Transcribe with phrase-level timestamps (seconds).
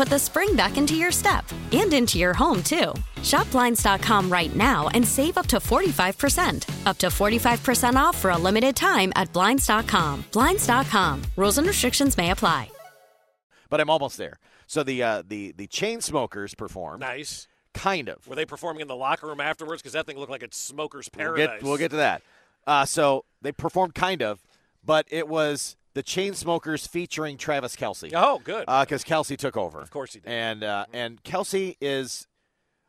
[0.00, 2.94] put the spring back into your step and into your home, too.
[3.22, 6.86] Shop Blinds.com right now and save up to 45%.
[6.86, 10.24] Up to 45% off for a limited time at Blinds.com.
[10.32, 11.22] Blinds.com.
[11.36, 12.70] Rules and restrictions may apply.
[13.68, 14.38] But I'm almost there.
[14.66, 17.00] So the uh, the the Chainsmokers performed.
[17.00, 17.46] Nice.
[17.74, 18.26] Kind of.
[18.26, 19.82] Were they performing in the locker room afterwards?
[19.82, 21.60] Because that thing looked like it's smoker's We'll paradise.
[21.60, 22.22] get, we'll get to that.
[22.66, 24.40] Uh, so they performed kind of,
[24.82, 28.12] but it was the Chainsmokers featuring Travis Kelce.
[28.14, 28.66] Oh, good.
[28.66, 29.80] Because Kelce took over.
[29.80, 30.28] Of course he did.
[30.30, 32.26] And uh, and Kelce is,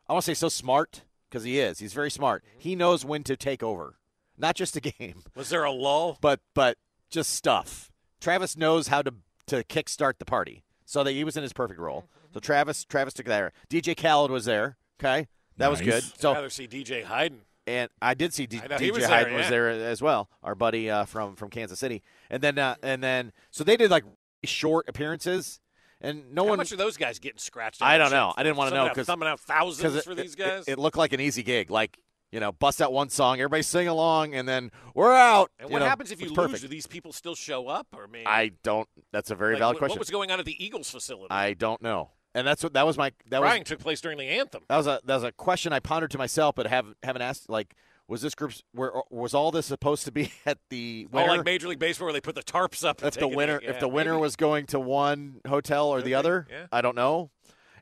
[0.08, 1.78] I want to say so smart because he is.
[1.78, 2.44] He's very smart.
[2.44, 2.58] Mm-hmm.
[2.60, 3.96] He knows when to take over,
[4.38, 6.18] not just a game, Was there a lull?
[6.20, 6.78] but but
[7.10, 7.90] just stuff.
[8.20, 9.14] Travis knows how to
[9.48, 12.06] to kickstart the party, so that he was in his perfect role.
[12.32, 13.52] So Travis Travis took that.
[13.68, 14.76] DJ Khaled was there.
[15.00, 15.88] Okay, that was Nice.
[15.88, 16.04] good.
[16.04, 17.40] I'd So rather see DJ Hayden.
[17.66, 19.50] And I did see D- I know, DJ was Hyde there, was yeah.
[19.50, 23.32] there as well, our buddy uh, from from Kansas City, and then uh, and then
[23.50, 24.04] so they did like
[24.44, 25.60] short appearances,
[26.00, 27.82] and no How one much are those guys getting scratched?
[27.82, 28.32] I don't know.
[28.36, 29.46] I didn't wanna know 'cause- thumbing out because
[29.78, 30.64] thousands it, for these it- guys.
[30.66, 31.98] It, looked like an easy gig, like
[32.32, 35.50] you know, bust out one song, everybody sing along, and then we're out.
[35.58, 36.34] and what know, happens if you lose?
[36.34, 36.62] perfect.
[36.62, 37.86] Do these people still show up?
[37.94, 38.88] Or man, I don't.
[39.12, 39.94] That's a very like, valid what, question.
[39.96, 41.30] What was going on at the Eagles facility?
[41.30, 44.18] I don't know, and that's what that was my that Crying was took place during
[44.18, 44.62] the anthem.
[44.68, 47.48] that was a that was a question I pondered to myself, but have haven't asked
[47.48, 47.74] like.
[48.08, 48.52] Was this group?
[48.74, 52.12] Where was all this supposed to be at the Oh, like Major League Baseball, where
[52.12, 53.02] they put the tarps up.
[53.02, 53.70] if the winner in.
[53.70, 56.66] if the winner was going to one hotel or Could the be, other yeah.
[56.72, 57.30] i don't know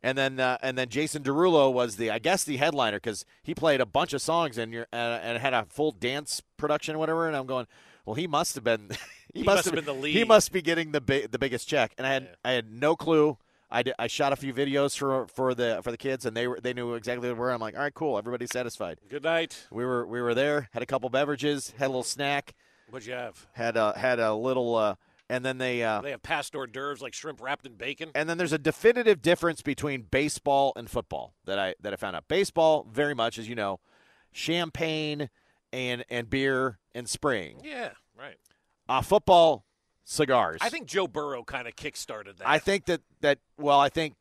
[0.03, 3.55] and then uh, and then jason derulo was the i guess the headliner because he
[3.55, 6.99] played a bunch of songs and you're uh, and had a full dance production or
[6.99, 7.67] whatever and i'm going
[8.05, 8.91] well he must have been
[9.35, 10.15] he, He must have been the lead.
[10.15, 12.35] he must be getting the the biggest check and i had Yeah.
[12.45, 13.37] i had no clue
[13.73, 16.73] I, shot a few videos for for the for the kids and they were they
[16.73, 17.51] knew exactly where.
[17.51, 18.99] I'm like, all right, cool, everybody's satisfied.
[19.09, 19.67] Good night.
[19.71, 22.55] We were we were there, had a couple beverages, had a little snack,
[22.91, 23.47] What'd you have?
[23.53, 24.95] had a had a little, uh,
[25.29, 28.11] and then they uh, They have past hors d'oeuvres like shrimp wrapped in bacon.
[28.17, 32.17] and then there's a definitive difference between baseball and football that I that I found
[32.17, 32.27] out.
[32.27, 33.79] Baseball, very much as you know,
[34.33, 35.31] champagne
[35.73, 37.61] and and beer and spring.
[37.63, 38.37] Yeah, right.
[38.89, 39.65] Uh, football,
[40.11, 40.59] cigars.
[40.61, 42.49] I think Joe Burrow kind of kick-started that.
[42.49, 44.15] I think that that well, I think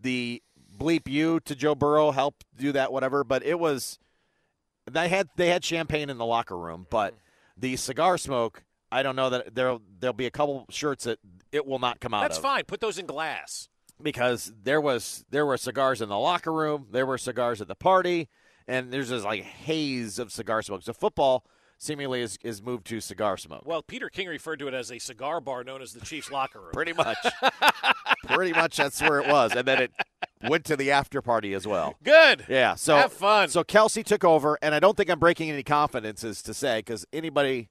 [0.00, 0.42] the
[0.76, 3.22] bleep you to Joe Burrow helped do that, whatever.
[3.22, 3.98] But it was
[4.90, 7.60] they had they had champagne in the locker room, but mm-hmm.
[7.60, 8.64] the cigar smoke.
[8.90, 11.18] I don't know that there'll there'll be a couple shirts that
[11.52, 12.42] it will not come out That's of.
[12.42, 12.64] fine.
[12.64, 13.68] Put those in glass.
[14.02, 17.74] because there was there were cigars in the locker room, there were cigars at the
[17.74, 18.28] party,
[18.66, 20.82] and there's this like haze of cigar smoke.
[20.82, 21.44] So football
[21.78, 23.62] seemingly is, is moved to cigar smoke.
[23.66, 26.60] Well, Peter King referred to it as a cigar bar known as the Chiefs locker
[26.60, 26.70] room.
[26.72, 27.18] pretty much,
[28.26, 29.90] pretty much that's where it was, and then it
[30.48, 31.94] went to the after party as well.
[32.02, 32.44] Good.
[32.48, 33.48] Yeah, so Have fun.
[33.48, 37.06] So Kelce took over, and I don't think I'm breaking any confidences to say because
[37.12, 37.68] anybody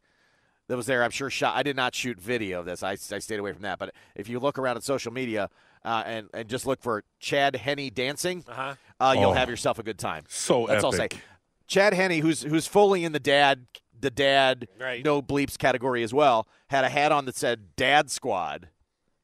[0.68, 1.56] that was there, I'm sure shot.
[1.56, 2.82] I did not shoot video of this.
[2.84, 3.78] I, I stayed away from that.
[3.80, 5.50] But if you look around on social media
[5.84, 8.76] uh, and and just look for Chad Henne dancing, Uh-huh.
[9.00, 9.34] uh, you'll Oh.
[9.34, 10.24] have yourself a good time.
[10.28, 11.10] So That's all I'll say.
[11.68, 13.66] Chad Henne, who's who's fully in the dad
[14.00, 15.04] the dad Right.
[15.04, 18.70] no bleeps category as well, had a hat on that said Dad Squad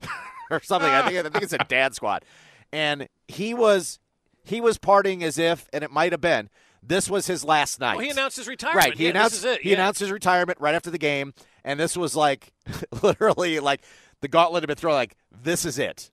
[0.52, 0.90] or something.
[0.90, 2.24] I think I think it said Dad Squad,
[2.72, 4.00] and he was
[4.44, 6.50] he was partying as if, and it might have been
[6.84, 7.96] this was his last night.
[7.98, 8.86] Well, he announced his retirement.
[8.86, 8.98] Right.
[8.98, 9.62] He Yeah, announced this is it.
[9.62, 11.34] he announced his retirement right after the game,
[11.64, 12.52] and this was like
[13.02, 13.82] literally like
[14.22, 14.94] the gauntlet had been thrown.
[14.96, 16.11] Like this is it.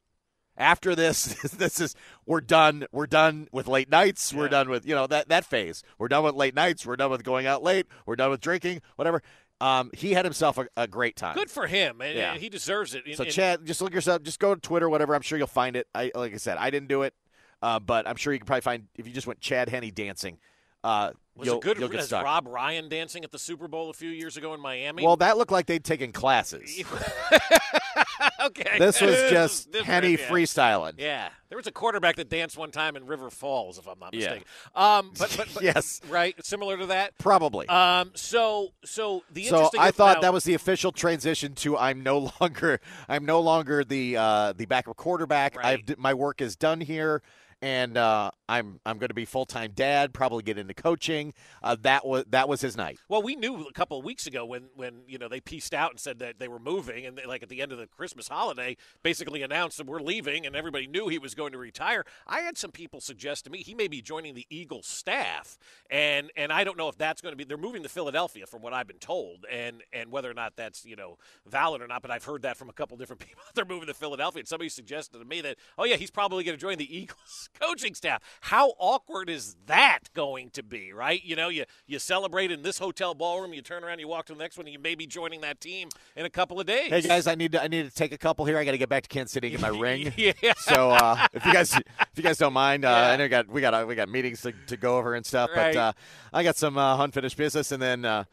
[0.59, 1.25] After this,
[1.57, 1.95] this is
[2.27, 2.87] we're done.
[2.93, 4.35] We're done with late nights.
[4.35, 5.83] We're done with you know that that phase.
[5.99, 6.85] We're done with late nights.
[6.85, 7.87] We're done with going out late.
[8.05, 8.83] We're done with drinking.
[8.97, 9.23] Whatever.
[9.61, 11.35] Um, he had himself a, a great time.
[11.35, 12.33] Good for him, and, Yeah.
[12.33, 13.03] and he deserves it.
[13.17, 14.23] So And- Chad, just look yourself.
[14.23, 15.15] Just go to Twitter, whatever.
[15.17, 15.89] I'm sure you'll find it.
[15.95, 17.15] I like I said, I didn't do it,
[17.63, 20.39] uh, but I'm sure you can probably find if you just went Chad Henne dancing.
[20.85, 22.13] Uh, was it good as.
[22.13, 25.05] Rob Ryan dancing at the Super Bowl a few years ago in Miami?
[25.05, 26.83] well, that looked like they'd taken classes.
[28.47, 28.79] okay.
[28.79, 30.29] this was just different, Henne yeah.
[30.29, 30.95] freestyling.
[30.99, 34.15] Yeah, there was a quarterback that danced one time in River Falls, if I'm not
[34.15, 34.21] Yeah.
[34.21, 34.45] mistaken.
[34.75, 36.01] Um, but, but, but Yes.
[36.09, 37.17] right, similar to that.
[37.19, 37.67] Probably.
[37.69, 42.03] Um, so so the so I thought now- that was the official transition to I'm
[42.03, 45.57] no longer I'm no longer the uh, the backup quarterback.
[45.57, 45.83] Right.
[45.89, 47.23] I've my work is done here,
[47.61, 50.13] and uh, I'm I'm going to be full time dad.
[50.13, 51.35] Probably get into coaching.
[51.63, 52.99] Uh, that was that was his night.
[53.09, 55.91] Well, we knew a couple of weeks ago when, when you know they pieced out
[55.91, 58.29] and said that they were moving, and they, like at the end of the Christmas
[58.29, 62.05] holiday, basically announced that we're leaving, and everybody knew he was going to retire.
[62.27, 65.59] I had some people suggest to me he may be joining the Eagles staff,
[65.91, 67.45] and and I don't know if that's going to be.
[67.45, 70.85] They're moving to Philadelphia, from what I've been told, and and whether or not that's
[70.85, 72.03] you know valid or not.
[72.03, 73.43] But I've heard that from a couple different people.
[73.55, 76.57] They're moving to Philadelphia, and somebody suggested to me that oh yeah, he's probably going
[76.57, 78.23] to join the Eagles coaching staff.
[78.43, 81.23] How awkward is that going to be, right?
[81.25, 84.33] You know, you you celebrate in this hotel ballroom, you turn around, you walk to
[84.35, 86.91] the next one, and you may be joining that team in a couple of days.
[86.91, 88.59] Hey guys, I need to I need to take a couple here.
[88.59, 90.13] I got to get back to Kansas City and get my ring.
[90.17, 90.33] Yeah.
[90.59, 91.83] So uh, if you guys if
[92.17, 93.11] you guys don't mind, uh, Yeah.
[93.11, 95.25] I know we got we got uh, we got meetings to, to go over and
[95.25, 95.51] stuff.
[95.55, 95.75] Right.
[95.75, 95.93] But uh,
[96.33, 98.25] I got some uh, unfinished business, and then uh,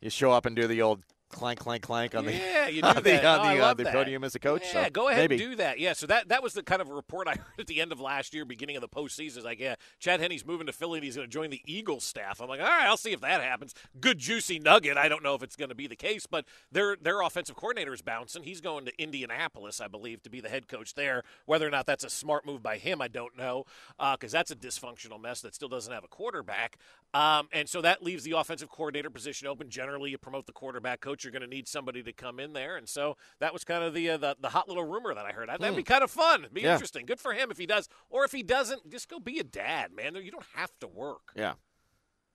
[0.00, 1.02] you show up and do the old
[1.32, 4.22] clank clank clank on the yeah, you do on the, on the, uh, the podium
[4.24, 4.62] as a coach.
[4.72, 5.42] Yeah, so go ahead maybe.
[5.42, 5.78] and do that.
[5.78, 8.00] Yeah, so that that was the kind of report I heard at the end of
[8.00, 9.36] last year, beginning of the postseason.
[9.36, 12.04] It's Like, yeah, Chad Henne's moving to Philly and he's going to join the Eagles
[12.04, 12.40] staff.
[12.40, 13.74] I'm like, all right, I'll see if that happens.
[14.00, 14.96] Good juicy nugget.
[14.96, 17.94] I don't know if it's going to be the case, but their their offensive coordinator
[17.94, 18.42] is bouncing.
[18.42, 21.22] He's going to Indianapolis, I believe, to be the head coach there.
[21.46, 23.64] Whether or not that's a smart move by him, I don't know,
[23.98, 26.78] because that's a dysfunctional mess that still doesn't have a quarterback.
[27.14, 29.68] Um, and so that leaves the offensive coordinator position open.
[29.68, 31.21] Generally, you promote the quarterback coach.
[31.24, 33.94] You're going to need somebody to come in there, and so that was kind of
[33.94, 35.48] the uh, the, the hot little rumor that I heard.
[35.48, 36.46] That'd be kind of fun.
[36.52, 36.72] Be Yeah.
[36.74, 37.06] interesting.
[37.06, 39.92] Good for him if he does, or if he doesn't, just go be a dad,
[39.94, 40.14] man.
[40.16, 41.32] You don't have to work.
[41.36, 41.54] Yeah.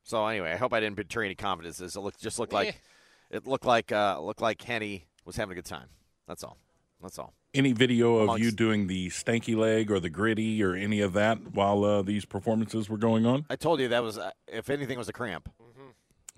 [0.03, 1.95] So anyway, I hope I didn't betray any confidences.
[1.95, 2.55] It looked just looked Eh.
[2.55, 2.81] like
[3.29, 5.87] it looked like uh, looked like Henne was having a good time.
[6.27, 6.57] That's all.
[7.01, 7.33] That's all.
[7.53, 11.13] Any video of Amongst- you doing the stanky leg or the gritty or any of
[11.13, 13.45] that while uh, these performances were going on?
[13.49, 15.49] I told you that was uh, if anything was a cramp,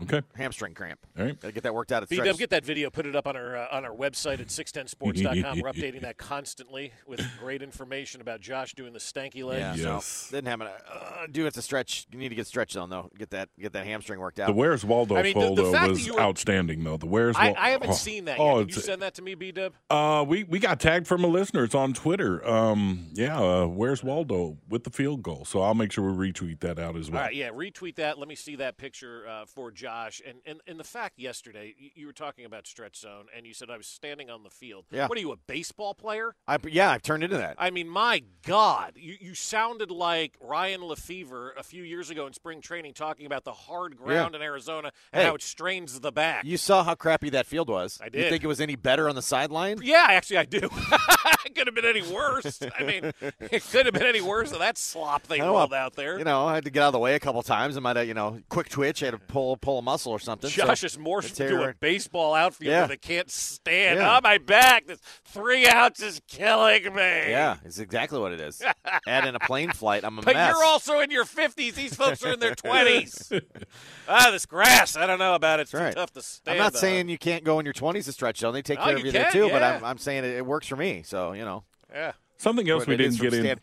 [0.04, 0.22] Okay.
[0.36, 1.00] hamstring cramp.
[1.18, 1.40] All right.
[1.40, 2.04] Got to get that worked out.
[2.04, 2.38] At B stretch.
[2.38, 5.60] get that video, put it up on our uh, on our website at 610sports.com.
[5.60, 9.60] We're updating that constantly with great information about Josh doing the stanky leg.
[9.60, 9.76] Yeah.
[9.76, 10.06] Yes.
[10.06, 10.68] So didn't happen.
[10.68, 12.08] Uh, do it to stretch.
[12.12, 13.12] You need to get stretched on though.
[13.18, 14.48] Get that get that hamstring worked out.
[14.48, 16.98] The Where's Waldo I mean, the- the photo fact that was you were- outstanding, though.
[16.98, 18.70] The Where's I, I haven't oh, seen that oh, yet.
[18.70, 19.74] You it's- send that to me, B Dub?
[19.90, 21.64] Uh, we we got tagged from a listener.
[21.64, 22.48] It's on Twitter.
[22.48, 23.40] Um, yeah.
[23.40, 25.46] Uh, Where's Waldo with the field goal?
[25.46, 27.22] So I'll make sure we retweet that out as well.
[27.22, 28.18] All right, yeah, retweet that.
[28.18, 29.89] Let me see that picture uh, for Josh.
[30.28, 33.54] And, and and the fact yesterday you, you were talking about stretch zone, and you
[33.54, 34.86] said I was standing on the field.
[34.92, 35.08] Yeah.
[35.08, 36.36] What are you, a baseball player?
[36.48, 37.56] I, yeah, I've turned into that.
[37.58, 42.34] I mean, my God, you, you sounded like Ryan Lefebvre a few years ago in
[42.34, 45.28] spring training talking about the hard ground in Arizona and Hey.
[45.28, 46.46] how it strains the back.
[46.46, 47.98] You saw how crappy that field was.
[48.02, 48.30] I You did.
[48.30, 49.80] think it was any better on the sideline?
[49.82, 50.70] yeah, actually, I do.
[51.46, 52.60] it could have been any worse.
[52.80, 56.18] I mean, it could have been any worse than that slop they rolled out there.
[56.18, 57.76] You know, I had to get out of the way a couple times.
[57.76, 59.02] I might have, you know, quick twitch.
[59.02, 60.50] I had to pull pull a muscle or something.
[60.50, 62.86] so- Josh is morphed Terry into a baseball outfielder Yeah.
[62.88, 64.00] that can't stand.
[64.00, 64.18] Yeah.
[64.18, 64.86] Oh, my back.
[64.88, 67.02] This three outs is killing me.
[67.32, 68.62] Yeah, it's exactly what it is.
[69.08, 70.54] Add in a plane flight, I'm a But mess.
[70.54, 71.74] you're also in your 50s.
[71.74, 73.42] These folks are in their 20s.
[74.08, 74.96] ah, this grass.
[74.96, 75.64] I don't know about it.
[75.64, 75.96] It's That's right.
[75.96, 76.80] tough to stand I'm not on.
[76.80, 78.54] saying you can't go in your 20s to stretch zone.
[78.54, 79.50] They take No, care of you you there can, too.
[79.50, 79.64] But.
[79.64, 81.04] I'm, I'm saying it, it works for me.
[81.04, 82.14] So you know, Yeah.
[82.38, 83.44] Something else we didn't from get in.
[83.44, 83.60] stand-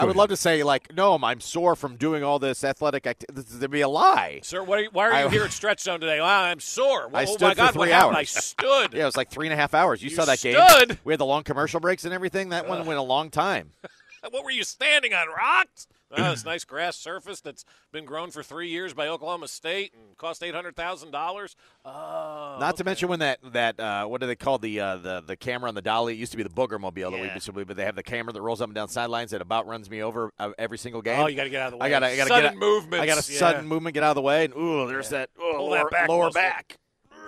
[0.00, 3.42] I would love to say like, no, I'm sore from doing all this athletic activity.
[3.42, 4.40] This would be a lie.
[4.42, 6.20] Sir, what are you, why are you I- here at Stretch Zone today?
[6.20, 7.08] Well, I'm sore.
[7.14, 8.16] I oh stood my for God, three what happened?
[8.16, 8.92] I stood.
[8.94, 10.02] Yeah, it was like three and a half hours.
[10.02, 10.54] You, You saw that game.
[10.56, 10.98] stood?
[11.04, 12.48] We had the long commercial breaks and everything.
[12.50, 13.72] That one went a long time.
[14.30, 15.28] What were you standing on?
[15.28, 15.86] Rocks?
[16.12, 20.16] Oh, this nice grass surface that's been grown for three years by Oklahoma State and
[20.16, 21.56] cost eight hundred thousand dollars.
[21.84, 25.20] Oh, Not to mention when that that uh, what do they call the uh, the
[25.20, 26.14] the camera on the dolly?
[26.14, 27.96] It used to be the booger mobile that we used to believe, but they have
[27.96, 30.78] the camera that rolls up and down sidelines that about runs me over uh, every
[30.78, 31.20] single game.
[31.20, 31.86] Oh, you got to get out of the way.
[31.86, 33.02] I got I got to sudden get movements.
[33.02, 33.38] I got a yeah.
[33.38, 35.90] sudden movement, get out of the way, and ooh, there's that oh, Pull that lower,
[35.90, 36.40] back lower muscle.
[36.40, 36.78] back.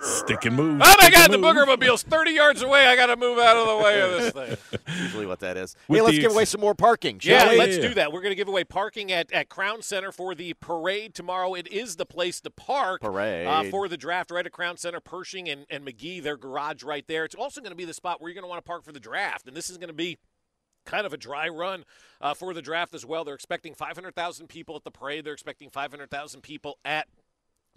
[0.03, 0.81] Stick and move.
[0.83, 1.55] Oh my God, and the move.
[1.55, 2.85] booger mobile's thirty yards away.
[2.85, 4.79] I got to move out of the way of this thing.
[5.01, 5.75] Usually, what that is.
[5.87, 7.19] With hey, let's give away some more parking.
[7.23, 7.57] Yeah, we?
[7.57, 8.11] let's do that.
[8.11, 11.53] We're going to give away parking at, at Crown Center for the parade tomorrow.
[11.53, 13.47] It is the place to park Parade.
[13.47, 14.99] Uh, for the draft right at Crown Center.
[14.99, 17.23] Pershing and, and McGee, their garage right there.
[17.23, 18.91] It's also going to be the spot where you're going to want to park for
[18.91, 20.17] the draft, and this is going to be
[20.85, 21.85] kind of a dry run
[22.19, 23.23] uh, for the draft as well.
[23.23, 25.25] They're expecting 500,000 people at the parade.
[25.25, 27.07] They're expecting 500,000 people at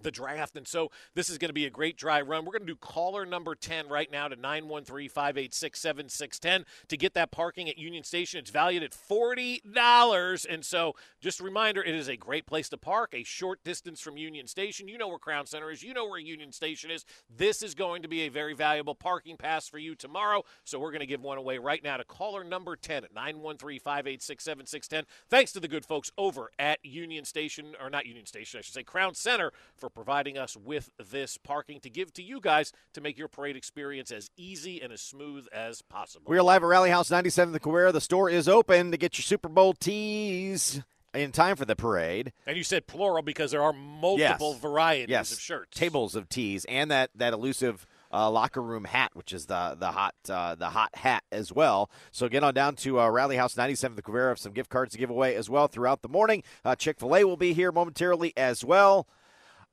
[0.01, 0.57] the draft.
[0.57, 2.45] And so this is going to be a great dry run.
[2.45, 7.15] We're going to do caller number 10 right now to 913 586 7610 to get
[7.15, 8.39] that parking at Union Station.
[8.39, 10.47] It's valued at $40.
[10.49, 14.01] And so just a reminder it is a great place to park, a short distance
[14.01, 14.89] from Union Station.
[14.89, 17.05] You know where Crown Center is, you know where Union Station is.
[17.35, 20.45] This is going to be a very valuable parking pass for you tomorrow.
[20.65, 23.81] So we're going to give one away right now to caller number 10 at 913
[23.81, 25.05] 586 7610.
[25.29, 28.75] Thanks to the good folks over at Union Station, or not Union Station, I should
[28.75, 33.01] say, Crown Center for providing us with this parking to give to you guys to
[33.01, 36.27] make your parade experience as easy and as smooth as possible.
[36.31, 37.93] We are live at Rally House 97 the Quivira.
[37.93, 40.83] The store is open to get your Super Bowl tees
[41.15, 42.33] in time for the parade.
[42.47, 44.61] And you said plural because there are multiple Yes.
[44.61, 45.79] varieties Yes, of shirts.
[45.79, 47.87] tables of tees, and that that elusive.
[48.13, 51.91] Uh, locker room hat, which is the the hot uh, the hot hat as well.
[52.13, 54.29] So get on down to uh, Rally House 97 the.
[54.29, 56.45] Have some gift cards to give away as well throughout the morning.
[56.65, 59.09] Uh, Chick Fil A will be here momentarily as well.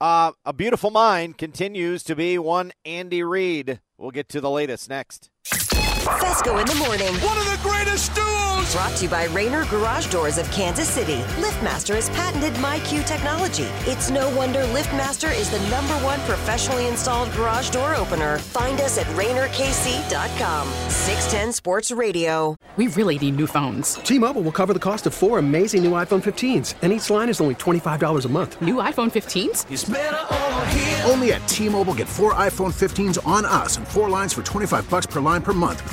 [0.02, 3.80] Uh, a beautiful mind continues to be one Andy Reid.
[3.98, 5.30] We'll get to the latest next.
[6.04, 7.14] Fescoe in the morning.
[7.22, 8.74] One of the greatest duos!
[8.74, 11.18] Brought to you by Rainer Garage Doors of Kansas City.
[11.40, 13.68] LiftMaster has patented MyQ technology.
[13.90, 18.38] It's no wonder LiftMaster is the number one professionally installed garage door opener.
[18.40, 20.68] Find us at RainerKC.com.
[20.90, 22.58] 610 Sports Radio.
[22.76, 23.96] We really need new phones.
[23.96, 27.40] T-Mobile will cover the cost of four amazing new iPhone 15s, and each line is
[27.40, 28.62] only $25 a month.
[28.62, 29.72] New iPhone 15s?
[29.72, 31.02] It's better over here.
[31.06, 35.06] Only at T-Mobile get four iPhone 15s on us and four lines for 25 bucks
[35.06, 35.93] per line per month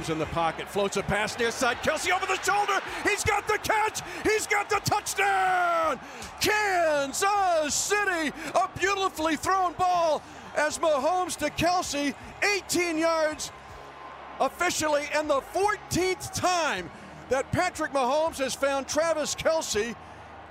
[0.00, 1.76] Mahomes in the pocket, floats a pass near side.
[1.78, 2.80] Kelce over the shoulder.
[3.04, 4.00] He's got the catch.
[4.24, 6.00] He's got the touchdown.
[6.40, 8.32] Kansas City.
[8.54, 10.22] A beautifully thrown ball
[10.56, 12.14] as Mahomes to Kelce.
[12.56, 13.52] 18 yards
[14.40, 16.90] officially, and the 14th time
[17.28, 19.94] that Patrick Mahomes has found Travis Kelce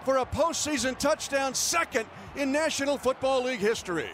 [0.06, 4.10] for a postseason touchdown, second in National Football League history.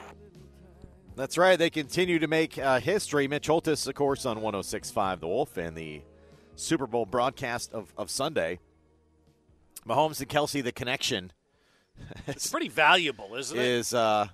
[1.16, 1.58] That's right.
[1.58, 3.28] They continue to make uh, history.
[3.28, 6.02] Mitch Holthus, of course, on 106.5 The Wolf and the
[6.56, 8.60] Super Bowl broadcast of, of Sunday.
[9.88, 11.32] Mahomes and Kelce, the connection
[12.28, 13.66] It's pretty valuable, isn't it?
[13.66, 14.28] is uh,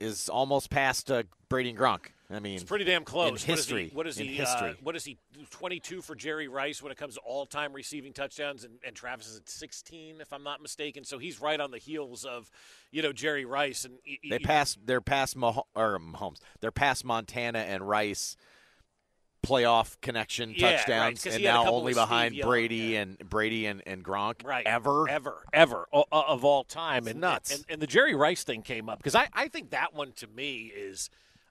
[0.00, 2.06] is almost past uh, Brady and Gronk.
[2.30, 3.42] I mean, It's pretty damn close.
[3.42, 4.24] History, What is he?
[4.26, 4.36] What is he?
[4.36, 4.70] history.
[4.70, 5.16] Uh, what is he?
[5.50, 9.38] Twenty-two for Jerry Rice when it comes to all-time receiving touchdowns, and, and Travis is
[9.38, 11.04] at sixteen, if I'm not mistaken.
[11.04, 12.50] So he's right on the heels of,
[12.90, 13.86] you know, Jerry Rice.
[13.86, 14.76] And y- They pass.
[14.84, 16.38] They're past Mah- or Mahomes.
[16.60, 18.36] They're past Montana and Rice
[19.46, 23.00] playoff connection Yeah, right, and he had a now only Steve behind Brady yeah.
[23.02, 24.44] and Brady and, and Gronk.
[24.44, 25.08] right Ever.
[25.08, 27.04] ever, ever o- of all time.
[27.04, 27.54] It's and nuts.
[27.54, 30.26] And, and the Jerry Rice thing came up because I, I think that one to
[30.26, 31.08] me is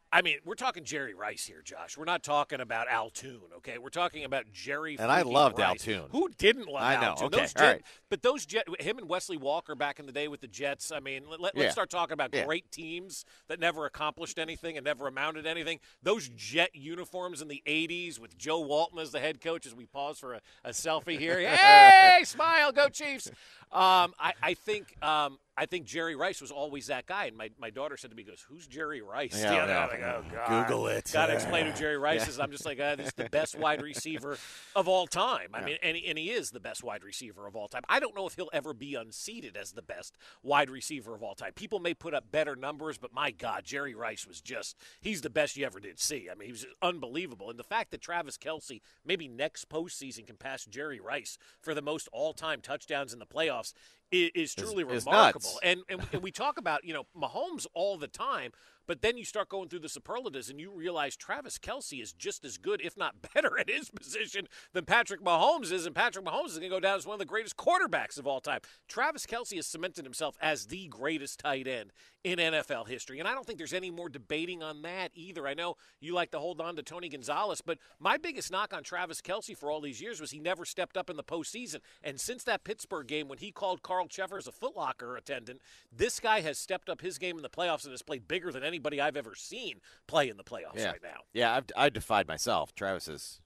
[0.09, 1.97] I mean, we're talking Jerry Rice here, Josh.
[1.97, 3.77] We're not talking about Al Toon, okay?
[3.77, 4.95] We're talking about Jerry.
[4.97, 5.67] And I loved Rice.
[5.67, 6.03] Al Toon.
[6.11, 7.25] Who didn't love I know, Al Toon?
[7.27, 7.81] okay, Those all Jet- right.
[8.09, 10.93] But those Jet, him and Wesley Walker back in the day with the Jets.
[10.93, 11.65] I mean, let, Yeah.
[11.65, 12.45] us start talking about Yeah.
[12.45, 15.81] great teams that never accomplished anything and never amounted to anything.
[16.01, 19.65] Those Jet uniforms in the '80s with Joe Walton as the head coach.
[19.65, 23.27] As we pause for a, a selfie here, hey, smile, go Chiefs.
[23.73, 27.25] Um, I, I think um, I think Jerry Rice was always that guy.
[27.25, 29.85] And my, my daughter said to me, "Goes, who's Jerry Rice?" Yeah, yeah.
[29.87, 30.67] Like, oh, God.
[30.67, 31.09] Google it.
[31.11, 32.29] Got to explain who Jerry Rice Yeah.
[32.29, 32.39] is.
[32.39, 34.37] I'm just like, uh, this is the best wide receiver
[34.75, 35.49] of all time.
[35.53, 37.81] I mean, and he, and he is the best wide receiver of all time.
[37.89, 41.33] I don't know if he'll ever be unseated as the best wide receiver of all
[41.35, 41.53] time.
[41.55, 45.29] People may put up better numbers, but my God, Jerry Rice was just, he's the
[45.29, 46.27] best you ever did see.
[46.31, 47.49] I mean, he was unbelievable.
[47.49, 51.81] And the fact that Travis Kelce, maybe next postseason, can pass Jerry Rice for the
[51.81, 53.73] most all time touchdowns in the playoffs
[54.11, 55.59] is, is truly remarkable.
[55.63, 58.51] And, and and we talk about you know Mahomes all the time,
[58.87, 62.43] but then you start going through the superlatives and you realize Travis Kelce is just
[62.45, 66.47] as good, if not better, at his position than Patrick Mahomes is, and Patrick Mahomes
[66.47, 68.61] is going to go down as one of the greatest quarterbacks of all time.
[68.87, 71.91] Travis Kelce has cemented himself as the greatest tight end
[72.23, 75.47] in NFL history, and I don't think there's any more debating on that either.
[75.47, 78.83] I know you like to hold on to Tony Gonzalez, but my biggest knock on
[78.83, 82.19] Travis Kelce for all these years was he never stepped up in the postseason, and
[82.19, 85.61] since that Pittsburgh game when he called Carl Cheffers a Footlocker attendant,
[85.95, 88.63] this guy has stepped up his game in the playoffs and has played bigger than
[88.77, 90.91] anybody I've ever seen play in the playoffs yeah.
[90.91, 91.19] right now.
[91.33, 92.73] Yeah, I've, I defied myself.
[92.75, 93.41] Travis is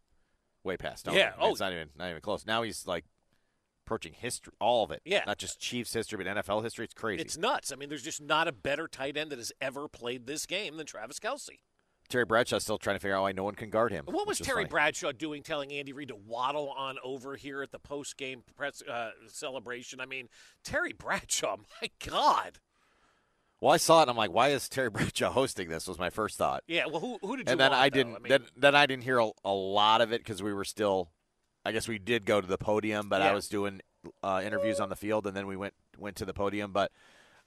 [0.64, 1.08] way past.
[1.08, 1.52] Yeah, I mean, oh.
[1.52, 2.46] it's not even not even close.
[2.46, 3.06] Now he's like
[3.86, 5.02] approaching history, all of it.
[5.06, 5.24] Yeah.
[5.26, 6.86] not just Chiefs history, but NFL history.
[6.86, 7.22] It's crazy.
[7.22, 7.72] It's nuts.
[7.72, 10.78] I mean, there's just not a better tight end that has ever played this game
[10.78, 11.60] than Travis Kelce.
[12.08, 14.04] Terry Bradshaw's still trying to figure out why no one can guard him.
[14.06, 14.70] What was Terry funny.
[14.70, 18.82] Bradshaw doing, telling Andy Reid to waddle on over here at the post game press
[18.84, 20.02] uh, celebration?
[20.02, 20.28] I mean,
[20.64, 22.60] Terry Bradshaw, my God.
[23.62, 24.02] Well, I saw it.
[24.04, 25.88] and I'm like, why is Terry Bradshaw hosting this?
[25.88, 26.64] Was my first thought.
[26.68, 28.16] Yeah, well, who, who did you and then want, I didn't.
[28.16, 30.66] I mean, then, then I didn't hear a, a lot of it because we were
[30.66, 31.12] still.
[31.64, 33.82] I guess we did go to the podium, but I was doing
[34.24, 36.72] uh, interviews on the field, and then we went went to the podium.
[36.74, 36.92] But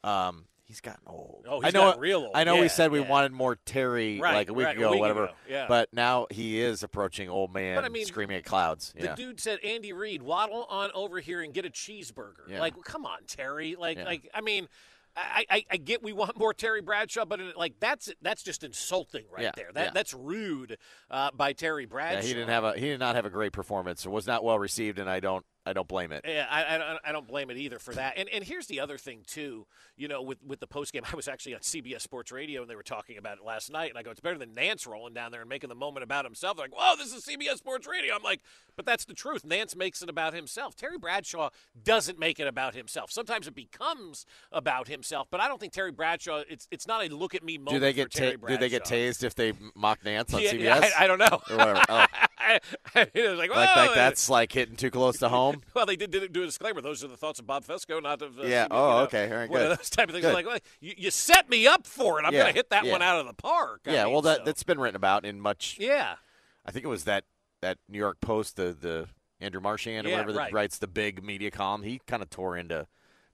[0.04, 1.46] um, he's gotten old.
[1.48, 1.80] Oh, I he's know.
[1.86, 2.30] gotten real old.
[2.32, 3.08] I know Yeah, we said we yeah.
[3.08, 5.24] wanted more Terry Right, like a week right, a ago, week whatever.
[5.24, 5.66] ago, yeah.
[5.66, 8.94] But now he is approaching old man, But I mean, screaming at clouds.
[8.96, 9.14] The Yeah.
[9.16, 12.60] dude said, "Andy Reid, waddle on over here and get a cheeseburger." Yeah.
[12.60, 13.74] Like, come on, Terry.
[13.76, 14.04] Like, Yeah.
[14.04, 14.68] like I mean,
[15.16, 18.64] I, I, I get we want more Terry Bradshaw, but it, like that's that's just
[18.64, 19.70] insulting right Yeah, there.
[19.72, 19.90] That yeah.
[19.94, 20.76] that's rude
[21.10, 22.20] uh, by Terry Bradshaw.
[22.20, 24.04] Yeah, he didn't have a he did not have a great performance.
[24.04, 26.24] It was not well received, and I don't I don't blame it.
[26.28, 28.14] Yeah, I, I, don't- I don't blame it either for that.
[28.18, 29.66] And and here's the other thing too.
[29.96, 32.70] You know, with with the post game, I was actually on CBS Sports Radio and
[32.70, 33.88] they were talking about it last night.
[33.88, 36.24] And I go, it's better than Nance rolling down there and making the moment about
[36.26, 36.56] himself.
[36.58, 38.14] They're Like, whoa, this is CBS Sports Radio.
[38.14, 38.40] I'm like,
[38.76, 39.44] but that's the truth.
[39.44, 40.76] Nance makes it about himself.
[40.76, 41.48] Terry Bradshaw
[41.82, 43.10] doesn't make it about himself.
[43.10, 46.42] Sometimes it becomes about himself, but I don't think Terry Bradshaw.
[46.48, 47.76] It's it's not a look at me moment.
[47.76, 50.92] Do they get ta- do they get tased if they mock Nance on Yeah, CBS?
[50.98, 51.40] I, I don't know.
[51.50, 51.82] Or whatever.
[51.88, 52.04] Oh.
[52.94, 55.62] it was like, like, "Whoa." like that's like hitting too close to home.
[55.74, 56.80] Well, they did, did do a disclaimer.
[56.80, 58.38] Those are the thoughts of Bob Fescoe, not of.
[58.38, 58.66] Uh, Yeah.
[58.70, 59.30] Oh, know, okay.
[59.30, 59.78] All right, good.
[59.78, 60.24] those type of things.
[60.26, 62.24] Like, well, you, you set me up for it.
[62.24, 62.92] I'm Yeah, going to hit that yeah.
[62.92, 63.82] one out of the park.
[63.86, 64.04] I yeah.
[64.04, 65.76] mean, well, that so- that's been written about in much.
[65.80, 66.16] yeah.
[66.66, 67.24] I think it was that
[67.60, 69.08] that New York Post, the the
[69.40, 70.52] Andrew Marchand or Yeah, whatever that right.
[70.52, 71.82] writes the big media column.
[71.82, 72.86] He kind of tore into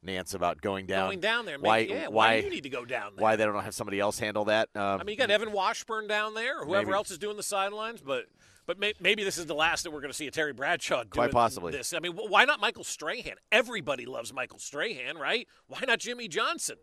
[0.03, 1.09] Nance about going down.
[1.09, 1.59] Going down there.
[1.59, 1.81] Why?
[1.83, 2.13] Maybe, yeah, why?
[2.37, 3.23] why do you need to go down there?
[3.23, 4.69] Why they don't have somebody else handle that?
[4.75, 6.97] Um, I mean, you got Evan Washburn down there, or whoever Maybe.
[6.97, 8.25] else is doing the sidelines, but.
[8.71, 10.99] But may, maybe this is the last that we're going to see a Terry Bradshaw
[10.99, 11.73] doing Quite possibly.
[11.73, 11.93] this.
[11.93, 13.35] I mean, wh- why not Michael Strahan?
[13.51, 15.49] Everybody loves Michael Strahan, right?
[15.67, 16.77] Why not Jimmy Johnson?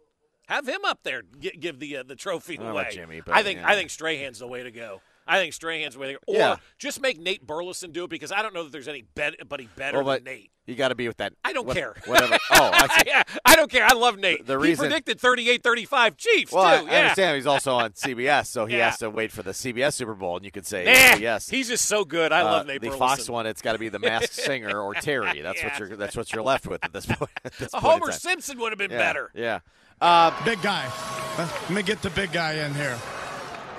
[0.49, 2.81] Have him up there, gi- give the uh, the trophy I don't know away.
[2.81, 3.69] about Jimmy, but, I think yeah.
[3.69, 4.99] I think Strahan's the way to go.
[5.27, 6.19] I think Strahan's the way to go.
[6.27, 6.55] Or Yeah.
[6.79, 9.67] just make Nate Burleson do it because I don't know that there's any bet- anybody
[9.75, 10.51] better well, but than Nate.
[10.65, 11.33] you got to be with that.
[11.43, 11.93] I don't what- care.
[12.05, 12.37] Whatever.
[12.51, 13.03] Oh, I see.
[13.07, 13.85] yeah, I don't care.
[13.85, 14.45] I love Nate.
[14.45, 16.87] The he reason- predicted 38-35 Chiefs Well, too.
[16.87, 16.99] I yeah.
[17.01, 18.89] understand he's also on CBS, so he Yeah.
[18.89, 21.49] has to wait for the CBS Super Bowl, and you could say Nah, yes.
[21.49, 22.31] he's just so good.
[22.31, 22.99] I Uh, love Nate the Burleson.
[23.07, 23.45] Fox one.
[23.45, 25.41] It's got to be the Masked Singer or Terry.
[25.41, 25.95] That's what you're.
[25.97, 27.29] That's what you're left with at this point.
[27.45, 28.19] At this A point Homer time.
[28.19, 29.31] Simpson would have been Yeah, better.
[29.35, 29.59] Yeah.
[29.99, 30.89] Uh, Big guy.
[31.37, 32.97] Let me get the big guy in here.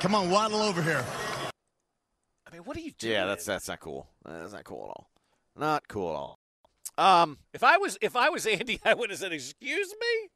[0.01, 1.05] Come on, waddle over here.
[2.59, 3.13] Mean, what are you doing?
[3.15, 3.27] yeah.
[3.27, 4.09] That's that's not cool.
[4.25, 5.11] That's not cool at all.
[5.57, 6.39] Not cool at all.
[7.23, 10.29] Um, If I was if I was Andy, I would have said, "Excuse me."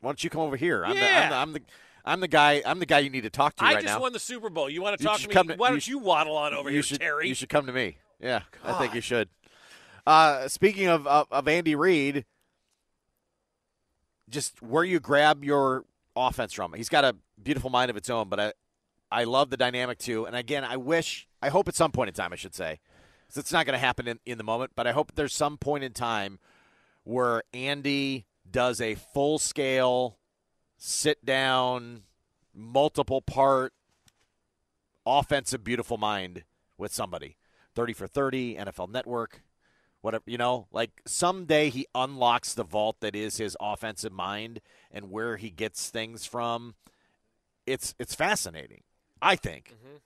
[0.00, 0.84] why don't you come over here?
[0.84, 1.30] I'm, Yeah.
[1.30, 1.62] the, I'm, the, I'm the
[2.04, 2.62] I'm the guy.
[2.66, 4.00] I'm the guy you need to talk to I right just now.
[4.00, 4.68] won the Super Bowl.
[4.70, 5.54] You want to You talk to me?
[5.54, 7.26] to- Why don't sh- you waddle on over you here, should, Terry?
[7.28, 7.96] You should come to me.
[8.20, 9.28] Yeah, I think you should.
[10.06, 12.24] Uh, speaking of, of of Andy Reid,
[14.28, 16.72] just where you grab your offense from.
[16.74, 18.52] He's got a beautiful mind of its own, but I
[19.10, 20.26] I love the dynamic too.
[20.26, 22.80] And again, I wish I hope at some point in time I should say,
[23.28, 25.58] 'cause it's not going to happen in, in the moment, but I hope there's some
[25.58, 26.38] point in time
[27.04, 30.18] where Andy does a full scale
[30.76, 32.02] sit down
[32.52, 33.72] multiple part
[35.06, 36.44] offensive beautiful mind
[36.76, 37.36] with somebody.
[37.74, 39.42] 30 for 30, NFL Network,
[40.00, 45.10] whatever, you know, like someday he unlocks the vault that is his offensive mind and
[45.10, 46.74] where he gets things from.
[47.66, 48.82] It's it's fascinating.
[49.20, 49.74] I think.
[49.74, 49.96] Mm-hmm.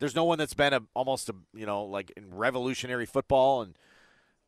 [0.00, 3.76] There's no one that's been a almost a, you know, like in revolutionary football and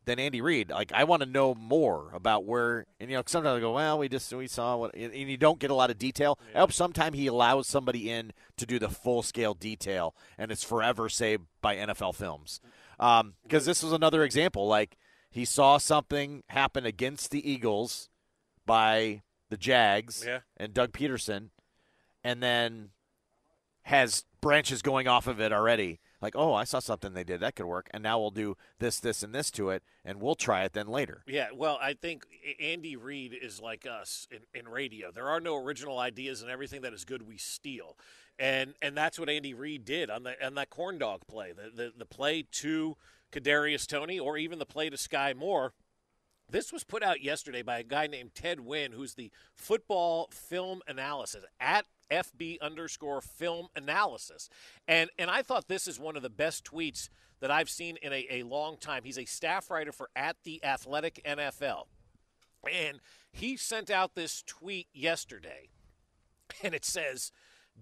[0.04, 0.70] than Andy Reid.
[0.70, 3.98] Like I want to know more about where, and you know, sometimes I go, well,
[4.00, 6.38] we just we saw what, and you don't get a lot of detail.
[6.54, 10.64] I hope sometime he allows somebody in to do the full scale detail, and it's
[10.64, 12.60] forever saved by NFL films.
[12.98, 14.66] Um, because this was another example.
[14.66, 14.96] Like
[15.30, 18.08] he saw something happen against the Eagles
[18.66, 20.40] by the Jags Yeah.
[20.56, 21.50] and Doug Pederson,
[22.24, 22.90] and then
[23.82, 26.00] has branches going off of it already.
[26.20, 29.00] Like, oh, I saw something they did that could work, and now we'll do this,
[29.00, 31.22] this, and this to it, and we'll try it then later.
[31.26, 32.26] Yeah, well, I think
[32.60, 35.10] Andy Reid is like us in, in radio.
[35.10, 37.96] There are no original ideas, and everything that is good we steal,
[38.38, 41.70] and and that's what Andy Reid did on the on that corn dog play, the
[41.74, 42.96] the, the play to
[43.32, 45.72] Kadarius Toney, or even the play to Sky Moore.
[46.50, 50.82] This was put out yesterday by a guy named Ted Nguyen, who's the football film
[50.86, 54.48] analysis at FB underscore film analysis.
[54.86, 57.08] And and I thought this is one of the best tweets
[57.40, 59.02] that I've seen in a, a long time.
[59.04, 61.86] He's a staff writer for at the Athletic NFL.
[62.70, 63.00] And
[63.32, 65.68] he sent out this tweet yesterday.
[66.62, 67.32] And it says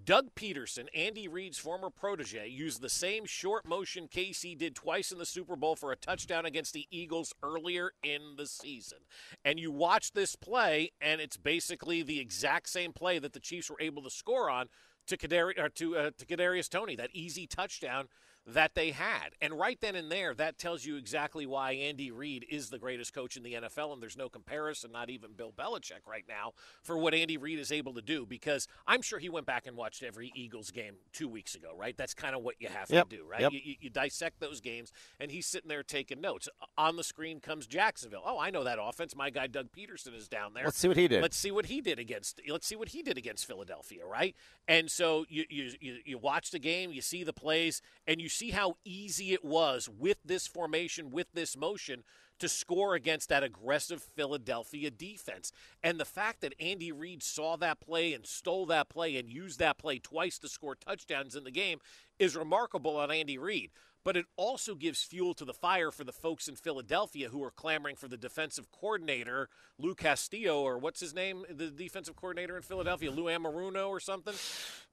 [0.05, 5.19] Doug Pederson, Andy Reid's former protege, used the same short motion KC did twice in
[5.19, 8.99] the Super Bowl for a touchdown against the Eagles earlier in the season.
[9.45, 13.71] And you watch this play, and it's basically the exact same play that the Chiefs
[13.71, 14.69] were able to score on
[15.07, 18.09] to Kadari, to uh, to Kadarius Toney, that easy touchdown
[18.47, 19.31] that they had.
[19.41, 23.13] And right then and there, that tells you exactly why Andy Reid is the greatest
[23.13, 26.99] coach in the NFL, and there's no comparison, not even Bill Belichick right now, for
[26.99, 28.27] what Andy Reid is able to do.
[28.27, 31.97] Because I'm sure he went back and watched every Eagles game two weeks ago, right?
[31.97, 33.41] That's kind of what you have Yep, to do, right?
[33.43, 33.53] yep.
[33.53, 36.49] You, you, dissect those games, and he's sitting there taking notes.
[36.79, 38.23] On the screen comes Jacksonville.
[38.25, 39.15] Oh, I know that offense.
[39.15, 40.65] My guy Doug Pederson is down there.
[40.65, 41.23] Let's see what he did.
[41.23, 42.41] Let's see what he did against.
[42.49, 44.35] Let's see what he did against Philadelphia, right?
[44.67, 48.29] And so you you you, you watch the game, you see the plays, and you
[48.31, 52.05] see how easy it was with this formation, with this motion.
[52.39, 55.53] To score against that aggressive Philadelphia defense.
[55.83, 59.59] And the fact that Andy Reid saw that play and stole that play and used
[59.59, 61.81] that play twice to score touchdowns in the game
[62.19, 63.73] is remarkable on Andy Reid
[64.05, 67.51] but it also gives fuel to the fire for the folks in Philadelphia who are
[67.51, 72.63] clamoring for the defensive coordinator, Lou Castillo, or what's his name, the defensive coordinator in
[72.63, 74.35] Philadelphia, Lou Anarumo or something.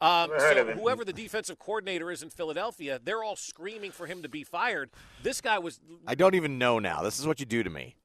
[0.02, 4.30] Um, so whoever the defensive coordinator is in Philadelphia, they're all screaming for him to
[4.30, 4.89] be fired.
[5.24, 7.02] This guy was I don't even know now.
[7.02, 7.96] This is what you do to me.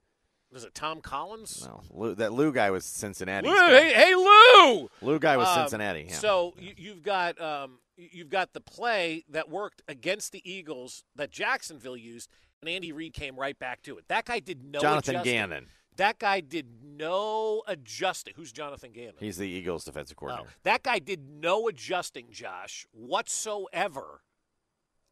[0.52, 1.66] was it Tom Collins?
[1.66, 3.48] No, Lou, that Lou guy was Cincinnati.
[3.48, 4.88] Lou, hey, hey, Lou!
[5.00, 6.06] Lou guy was Um, Cincinnati.
[6.08, 6.14] Yeah.
[6.14, 11.30] So you, you've got um, you've got the play that worked against the Eagles that
[11.30, 12.28] Jacksonville used,
[12.60, 14.04] and Andy Reid came right back to it.
[14.08, 15.32] That guy did no Jonathan adjusting.
[15.32, 15.66] Gannon.
[15.96, 18.32] That guy did no adjusting.
[18.36, 19.14] Who's Jonathan Gannon?
[19.18, 20.50] He's the Eagles defensive Oh, coordinator.
[20.62, 24.22] that guy did no adjusting, Josh, whatsoever.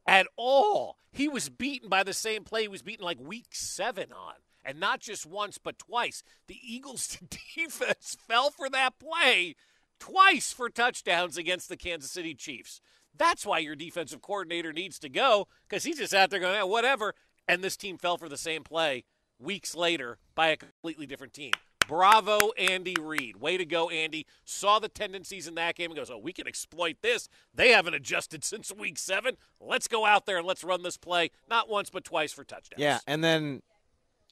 [0.06, 0.96] At all.
[1.12, 4.34] He was beaten by the same play he was beaten like week seven on.
[4.64, 6.22] And not just once, but twice.
[6.46, 7.18] The Eagles'
[7.54, 9.54] defense fell for that play
[10.00, 12.80] twice for touchdowns against the Kansas City Chiefs.
[13.16, 16.62] That's why your defensive coordinator needs to go, because he's just out there going, "Eh,
[16.62, 17.14] whatever.
[17.46, 19.04] And this team fell for the same play
[19.38, 21.52] weeks later by a completely different team.
[21.88, 23.38] Bravo, Andy Reid.
[23.38, 24.24] Way to go, Andy.
[24.44, 27.28] Saw the tendencies in that game and goes, oh, we can exploit this.
[27.52, 29.36] They haven't adjusted since week seven.
[29.60, 32.80] Let's go out there and let's run this play, not once, but twice for touchdowns.
[32.80, 33.62] Yeah, and then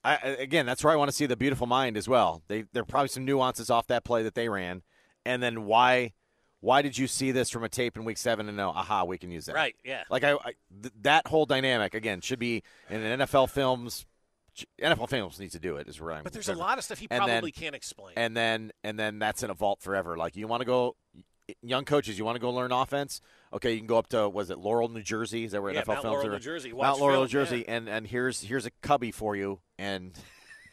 [0.05, 2.43] I- again, that's where I want to see the beautiful mind as well.
[2.47, 4.83] They there are probably some nuances off that play that they ran,
[5.29, 6.13] and then why
[6.61, 9.17] why did you see this from a tape in week seven and know, aha, we
[9.19, 9.55] can use that?
[9.55, 10.03] Right, yeah.
[10.11, 14.07] Like I, I th- that whole dynamic again should be in an NFL films.
[14.83, 15.87] NFL films needs to do it.
[15.89, 16.25] Is where I'm.
[16.25, 18.15] But there's a lot of stuff he And then- probably can't explain.
[18.17, 20.17] And then and then that's in a vault forever.
[20.17, 20.97] Like you want to go,
[21.63, 23.21] young coaches, you want to go learn offense.
[23.53, 25.45] Okay, you can go up to was it Laurel, New Jersey?
[25.45, 26.33] Is that where Yeah, NFL Mount films Laurel, are?
[26.33, 26.69] New Jersey.
[26.71, 27.75] Mount Watch Laurel, film, New Jersey, yeah.
[27.77, 30.13] and and here's here's a cubby for you, and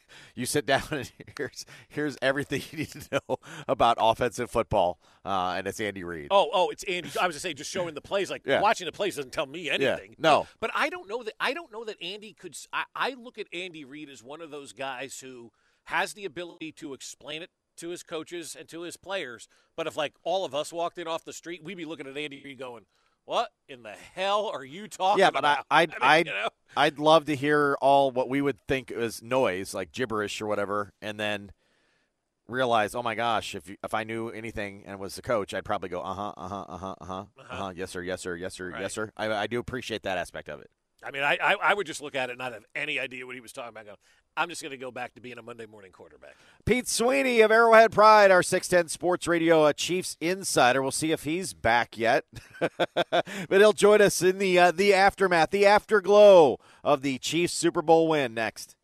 [0.35, 3.37] you sit down and here's here's everything you need to know
[3.67, 6.27] about offensive football, uh, and it's Andy Reid.
[6.31, 7.09] Oh, oh, it's Andy.
[7.19, 8.29] I was gonna say just showing the plays.
[8.29, 8.61] Like Yeah.
[8.61, 10.15] watching the plays doesn't tell me anything.
[10.17, 10.47] no.
[10.59, 11.33] but, but I don't know that.
[11.39, 12.55] I don't know that Andy could.
[12.95, 15.51] I look at Andy Reid as one of those guys who
[15.85, 19.47] has the ability to explain it to his coaches and to his players.
[19.75, 22.17] But if like all of us walked in off the street, we'd be looking at
[22.17, 22.85] Andy Reid going,
[23.25, 26.33] "What in the hell are you talking Yeah, but I, about?" I'd, mean, I'd, you
[26.33, 26.49] know?
[26.77, 30.93] I'd love to hear all what we would think is noise, like gibberish or whatever,
[31.01, 31.51] and then
[32.47, 35.65] realize, oh my gosh, if you, if I knew anything and was the coach, I'd
[35.65, 38.21] probably go, uh huh, uh huh, uh huh, uh huh, uh huh, yes sir, yes
[38.21, 38.81] sir, yes sir, Right.
[38.81, 39.11] yes sir.
[39.17, 40.69] I, I do appreciate that aspect of it.
[41.05, 43.25] I mean, I, I I would just look at it and not have any idea
[43.25, 43.99] what he was talking about.
[44.35, 46.35] I'm just going to go back to being a Monday morning quarterback.
[46.65, 50.81] Pete Sweeney of Arrowhead Pride, our 610 Sports Radio uh, Chiefs insider.
[50.81, 52.25] We'll see if he's back yet,
[52.59, 57.81] but he'll join us in the uh, the aftermath, the afterglow of the Chiefs Super
[57.81, 58.75] Bowl win next.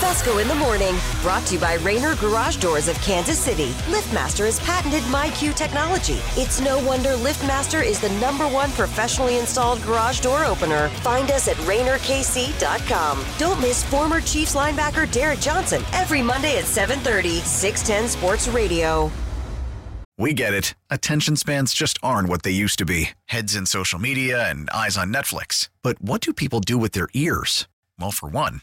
[0.00, 3.72] Fescoe in the morning, brought to you by Rainer Garage Doors of Kansas City.
[3.92, 6.18] LiftMaster has patented MyQ technology.
[6.40, 10.88] It's no wonder LiftMaster is the number one professionally installed garage door opener.
[11.04, 13.24] Find us at RainerKC.com.
[13.36, 19.12] Don't miss former Chiefs linebacker Derrick Johnson every Monday at 7:30, 610 Sports Radio.
[20.16, 20.74] We get it.
[20.90, 24.96] Attention spans just aren't what they used to be heads in social media and eyes
[24.96, 25.68] on Netflix.
[25.82, 27.68] But what do people do with their ears?
[27.98, 28.62] Well, for one,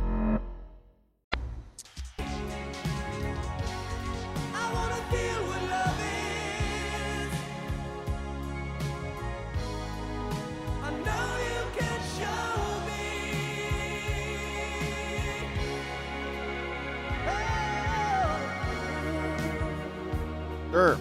[20.71, 20.97] Sure.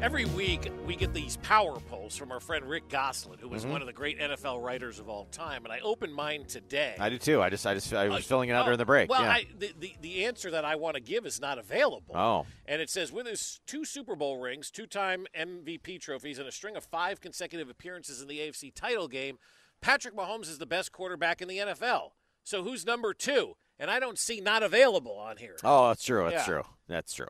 [0.00, 3.70] Every week, we get these power polls from our friend Rick Gosselin, who was Mhm.
[3.72, 5.64] one of the great NFL writers of all time.
[5.64, 6.94] And I opened mine today.
[7.00, 7.42] I do too.
[7.42, 9.10] I just I just I was Uh, filling it out during the break.
[9.10, 9.30] Well, yeah.
[9.32, 12.16] I, the, the the answer that I want to give is not available.
[12.16, 12.46] Oh.
[12.66, 16.76] And it says with his two Super Bowl rings, two-time MVP trophies, and a string
[16.76, 19.38] of five consecutive appearances in the AFC title game,
[19.80, 22.14] Patrick Mahomes is the best quarterback in the NFL.
[22.44, 23.56] So who's number two?
[23.80, 25.56] And I don't see not available on here.
[25.64, 26.22] oh, that's true.
[26.30, 26.54] That's Yeah.
[26.54, 26.64] true.
[26.88, 27.28] That's true.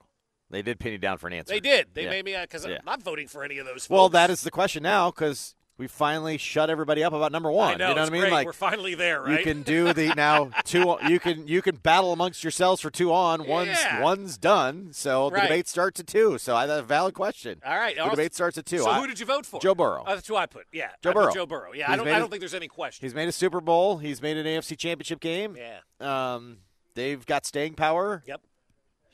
[0.50, 1.52] They did pin you down for an answer.
[1.52, 1.88] They did.
[1.94, 2.10] They Yeah.
[2.10, 2.76] made me because Yeah.
[2.78, 3.88] I'm not voting for any of those.
[3.90, 7.74] Well, that is the question now because we finally shut everybody up about number one.
[7.74, 8.20] I know, you know what I mean?
[8.22, 8.32] great.
[8.32, 10.96] Like We're finally there, You can do the now two.
[11.06, 13.46] You can you can battle amongst yourselves for two on.
[13.46, 14.00] One's Yeah.
[14.02, 14.88] one's done.
[14.92, 16.38] So the debate starts at two.
[16.38, 17.60] So I that's a valid question.
[17.64, 17.94] All right.
[17.94, 18.78] The I'll- debate starts at two.
[18.78, 19.60] So I- who did you vote for?
[19.60, 20.02] Joe Burrow.
[20.06, 20.66] Oh, that's who I put.
[20.72, 21.32] Yeah, Joe I Burrow.
[21.34, 21.72] Joe Burrow.
[21.74, 22.08] Yeah, He's I don't.
[22.08, 23.04] I a- don't think there's any question.
[23.06, 23.98] He's made a Super Bowl.
[23.98, 25.56] He's made an AFC Championship game.
[25.56, 25.80] Yeah.
[26.00, 26.58] Um,
[26.94, 28.24] they've got staying power.
[28.26, 28.40] Yep.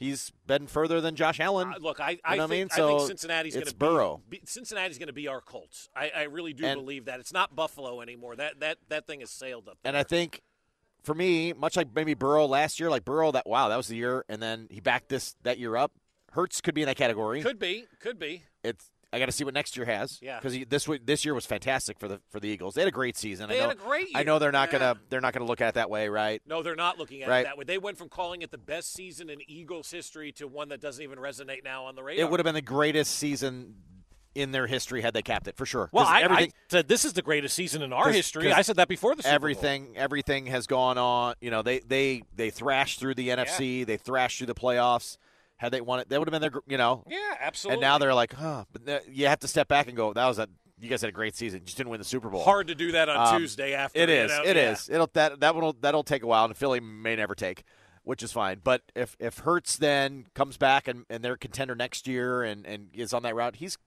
[0.04, 1.72] He's been further than Josh Allen.
[1.74, 2.68] Uh, look, I, You I, know think, I mean?
[2.72, 4.20] I So think Cincinnati's going it's to Burrow.
[4.28, 5.88] Be, Cincinnati's going to be our Colts.
[5.96, 7.20] I, I really do And- believe that.
[7.20, 8.36] It's not Buffalo anymore.
[8.36, 9.78] That that that thing has sailed up.
[9.84, 10.42] And I think
[11.02, 13.96] for me, much like maybe Burrow last year, like Burrow, that wow, that was the
[13.96, 15.92] year, and then he backed this that year up.
[16.32, 17.40] Hurts could be in that category.
[17.42, 17.86] Could be.
[18.00, 18.42] Could be.
[18.64, 20.18] It's I got to see what next year has.
[20.20, 20.38] Yeah.
[20.40, 22.74] because this this year was fantastic for the for the Eagles.
[22.74, 23.48] They had a great season.
[23.48, 24.78] They I know, had a great I know they're not Yeah.
[24.78, 26.42] gonna they're not gonna look at it that way, right?
[26.46, 27.40] No, they're not looking at Right.
[27.40, 27.64] it that way.
[27.64, 31.02] They went from calling it the best season in Eagles history to one that doesn't
[31.02, 32.24] even resonate now on the radar.
[32.26, 33.76] It would have been the greatest season
[34.34, 35.88] in their history had they capped it for sure.
[35.92, 38.52] Well, I, everything I said this is the greatest season in our history.
[38.52, 39.34] I said that before the Super Bowl.
[39.36, 41.34] everything everything has gone on.
[41.40, 43.86] You know, they they they thrashed through the NFC.
[43.86, 45.18] They thrashed through the playoffs.
[45.64, 47.04] Had they won it, that would have been their you know.
[47.08, 47.74] Yeah, absolutely.
[47.76, 48.64] And now they're like, huh.
[48.72, 50.12] But you have to step back and go.
[50.12, 50.48] That was a
[50.80, 51.60] you guys had a great season.
[51.60, 52.42] You just didn't win the Super Bowl.
[52.44, 53.98] Hard to do that on Um, Tuesday after.
[53.98, 54.30] It is.
[54.30, 54.44] You know?
[54.44, 54.72] It Yeah.
[54.72, 54.88] is.
[54.90, 57.64] It'll that that will that'll take a while, and Philly may never take,
[58.02, 58.60] which is fine.
[58.62, 62.88] But if if Hurts then comes back and, and they're contender next year and, and
[62.92, 63.78] is on that route, he's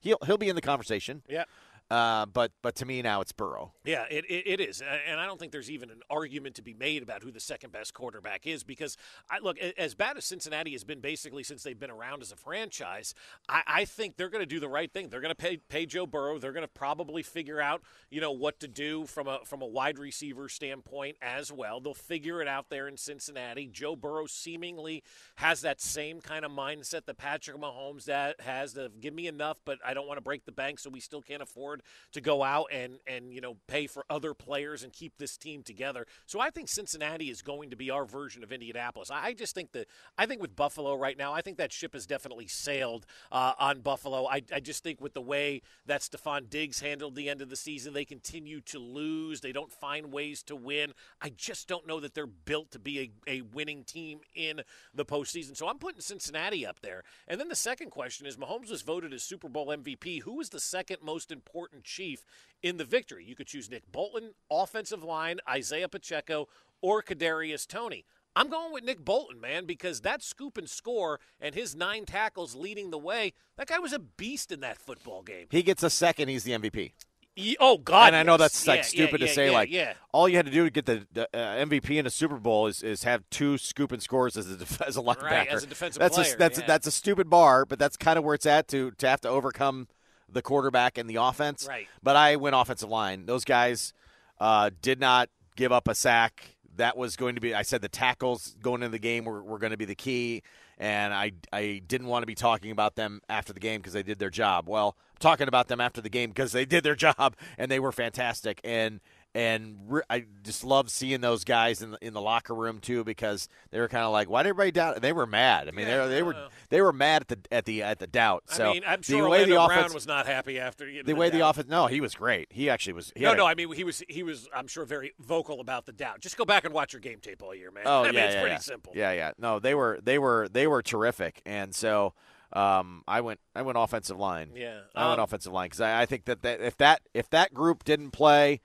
[0.00, 1.22] he'll he'll be in the conversation.
[1.28, 1.44] Yeah.
[1.88, 3.72] Uh, but but to me now it's Burrow.
[3.84, 6.74] Yeah, it, it, it is, and I don't think there's even an argument to be
[6.74, 8.64] made about who the second best quarterback is.
[8.64, 8.96] Because
[9.30, 12.36] I look as bad as Cincinnati has been basically since they've been around as a
[12.36, 13.14] franchise.
[13.48, 15.08] I, I think they're going to do the right thing.
[15.08, 16.38] They're going to pay pay Joe Burrow.
[16.38, 19.66] They're going to probably figure out you know what to do from a from a
[19.66, 21.80] wide receiver standpoint as well.
[21.80, 23.68] They'll figure it out there in Cincinnati.
[23.68, 25.04] Joe Burrow seemingly
[25.36, 28.72] has that same kind of mindset that Patrick Mahomes that has.
[28.76, 31.22] To give me enough, but I don't want to break the bank, so we still
[31.22, 31.75] can't afford
[32.12, 35.62] to go out and and you know pay for other players and keep this team
[35.62, 36.06] together.
[36.26, 39.10] So I think Cincinnati is going to be our version of Indianapolis.
[39.10, 42.06] I just think that I think with Buffalo right now, I think that ship has
[42.06, 44.26] definitely sailed uh, on Buffalo.
[44.26, 47.56] I, I just think with the way that Stefon Diggs handled the end of the
[47.56, 49.40] season, they continue to lose.
[49.40, 50.92] They don't find ways to win.
[51.20, 54.62] I just don't know that they're built to be a, a winning team in
[54.94, 55.56] the postseason.
[55.56, 57.02] So I'm putting Cincinnati up there.
[57.28, 60.22] And then the second question is Mahomes was voted as Super Bowl MVP.
[60.22, 62.24] Who is the second most important chief
[62.62, 63.24] in the victory?
[63.24, 66.48] You could choose Nick Bolton, offensive line, Isaiah Pacheco,
[66.80, 68.04] or Kadarius Toney.
[68.34, 72.54] I'm going with Nick Bolton, man, because that scoop and score and his nine tackles
[72.54, 75.46] leading the way, that guy was a beast in that football game.
[75.50, 76.28] He gets a second.
[76.28, 76.92] He's the MVP.
[77.38, 78.06] Ye- oh God!
[78.08, 79.46] and I know that's like Yeah, stupid yeah, to say.
[79.46, 79.92] yeah, like yeah.
[80.10, 82.82] all you had to do to get the, uh, MVP in a Super Bowl is,
[82.82, 85.48] is have two scoop and scores as a def- as a linebacker.
[85.48, 86.66] as a defensive that's player, A, that's yeah.
[86.66, 89.28] that's a stupid bar, but that's kind of where it's at to to have to
[89.28, 89.86] overcome
[90.30, 91.66] the quarterback and the offense.
[91.68, 91.86] Right.
[92.02, 93.26] But I went offensive line.
[93.26, 93.92] Those guys
[94.40, 96.56] uh, did not give up a sack.
[96.76, 97.54] That was going to be.
[97.54, 100.42] I said the tackles going into the game were, were going to be the key,
[100.76, 104.02] and I I didn't want to be talking about them after the game because they
[104.02, 104.68] did their job.
[104.68, 107.80] Well, I'm talking about them after the game because they did their job and they
[107.80, 108.60] were fantastic.
[108.62, 109.00] And
[109.36, 113.04] and re- I just love seeing those guys in the, in the locker room too
[113.04, 115.02] because they were kind of like, why did everybody doubt?
[115.02, 115.68] They were mad.
[115.68, 116.48] I mean, Yeah, they, they were know.
[116.70, 118.44] they were mad at the at the at the doubt.
[118.46, 120.88] So I mean, I'm sure the way Orlando the Brown offense was not happy after
[120.88, 121.50] you know, the way the doubt.
[121.50, 121.68] offense.
[121.68, 122.48] No, he was great.
[122.50, 123.12] He actually was.
[123.14, 123.46] He No, no.
[123.46, 124.48] I mean, he was he was.
[124.54, 126.20] I'm sure very vocal about the doubt.
[126.20, 127.84] Just go back and watch your game tape all year, man.
[127.86, 128.58] Oh I yeah, mean, it's yeah, pretty yeah.
[128.60, 128.92] simple.
[128.96, 129.30] Yeah, yeah.
[129.38, 132.14] No, they were they were they were terrific, and so
[132.54, 134.52] um, I went I went offensive line.
[134.54, 134.78] Yeah.
[134.94, 137.52] I went Um, offensive line because I, I think that, that if that if that
[137.52, 138.60] group didn't play,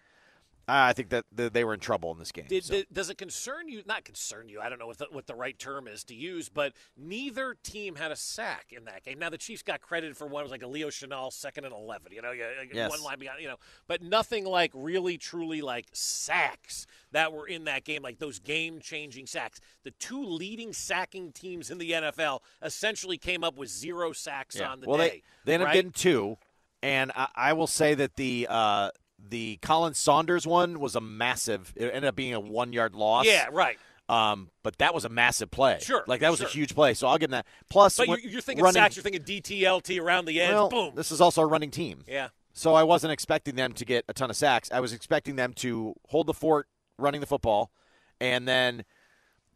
[0.67, 2.45] I think that, they were in trouble in this game.
[2.47, 3.84] Did, So- does it concern you?
[3.86, 4.62] Not concern you.
[4.62, 7.95] I don't know what the, what the right term is to use, but neither team
[7.95, 9.19] had a sack in that game.
[9.19, 11.74] Now the Chiefs got credited for one It was like a Leo Chenal second and
[11.74, 12.12] eleven.
[12.12, 12.89] You know, Yes.
[12.89, 13.41] one line beyond.
[13.41, 18.19] You know, but nothing like really truly like sacks that were in that game, like
[18.19, 19.60] those game changing sacks.
[19.84, 24.69] The two leading sacking teams in the NFL essentially came up with zero sacks Yeah.
[24.71, 25.10] on the well, day.
[25.10, 25.74] they they ended up right?
[25.76, 26.38] getting two,
[26.84, 28.91] and I, I will say that the uh,
[29.29, 31.73] the Colin Saunders one was a massive.
[31.75, 33.25] It ended up being a one yard loss.
[33.25, 33.77] Yeah, right.
[34.10, 35.79] Um, but that was a massive play.
[35.81, 36.47] Sure, like that was sure.
[36.47, 36.93] a huge play.
[36.93, 37.45] So I'll give them that.
[37.69, 38.95] Plus, But when- you're, you're thinking running, sacks.
[38.97, 40.53] You're thinking DTLT around the edge.
[40.53, 40.95] Well, boom.
[40.95, 42.03] this is also a running team.
[42.07, 42.29] Yeah.
[42.53, 44.69] So I wasn't expecting them to get a ton of sacks.
[44.71, 47.71] I was expecting them to hold the fort running the football,
[48.19, 48.84] and then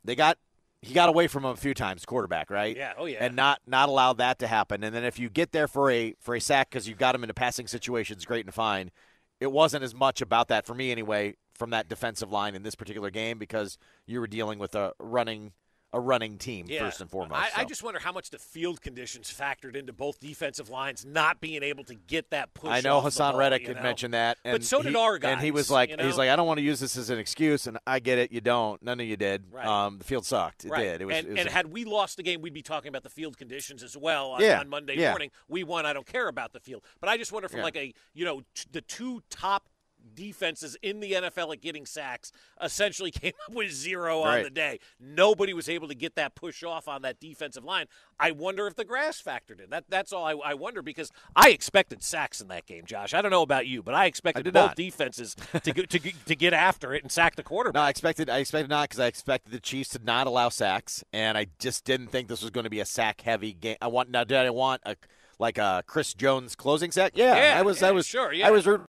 [0.05, 0.37] they got
[0.81, 2.75] he got away from him a few times, quarterback, right?
[2.77, 3.17] Yeah, oh, yeah.
[3.19, 4.83] And not not allow that to happen.
[4.83, 7.23] And then if you get there for a for a sack because you've got him
[7.23, 8.91] in a passing situations, great and fine.
[9.39, 12.75] It wasn't as much about that for me anyway from that defensive line in this
[12.75, 15.53] particular game because you were dealing with a running
[15.95, 16.79] a running team Yeah.
[16.81, 17.39] first and foremost.
[17.57, 21.39] I, I just wonder how much the field conditions factored into both defensive lines not
[21.39, 22.69] being able to get that push.
[22.69, 23.83] I know Haason Reddick you had know?
[23.83, 26.29] mentioned that, and but so did he, our And he was like, you he's like,
[26.29, 28.31] I don't want to use this as an excuse, and I get it.
[28.33, 28.81] You don't.
[28.83, 29.45] None of you did.
[29.49, 29.65] Right.
[29.65, 30.65] Um, the field sucked.
[30.65, 30.83] It right.
[30.83, 31.01] did.
[31.01, 31.15] It was.
[31.15, 33.09] and it was and a- had we lost the game, we'd be talking about the
[33.09, 35.11] field conditions as well on, Yeah, on Monday yeah.
[35.11, 35.31] morning.
[35.47, 35.85] We won.
[35.85, 38.41] I don't care about the field, but I just wonder from like a you know
[38.53, 39.69] t- the two top
[40.13, 44.43] defenses in the NFL at getting sacks essentially came up with zero on Right.
[44.43, 44.79] the day.
[44.99, 47.85] Nobody was able to get that push off on that defensive line.
[48.19, 49.69] I wonder if the grass factored in.
[49.69, 53.13] That that's all I, I wonder because I expected sacks in that game, Josh.
[53.13, 54.75] I don't know about you, but I expected did both not.
[54.75, 57.79] defenses to get, to to get after it and sack the quarterback.
[57.79, 58.29] no, I expected.
[58.29, 61.83] I expected not because I expected the Chiefs to not allow sacks, and I just
[61.85, 63.77] didn't think this was going to be a sack heavy game.
[63.81, 64.23] I want now.
[64.23, 64.95] Did I want a
[65.37, 67.11] like a Chris Jones closing sack?
[67.15, 67.81] Yeah, Yeah, I was.
[67.81, 68.47] yeah, I was sure, yeah.
[68.47, 68.65] I was.
[68.65, 68.85] rooting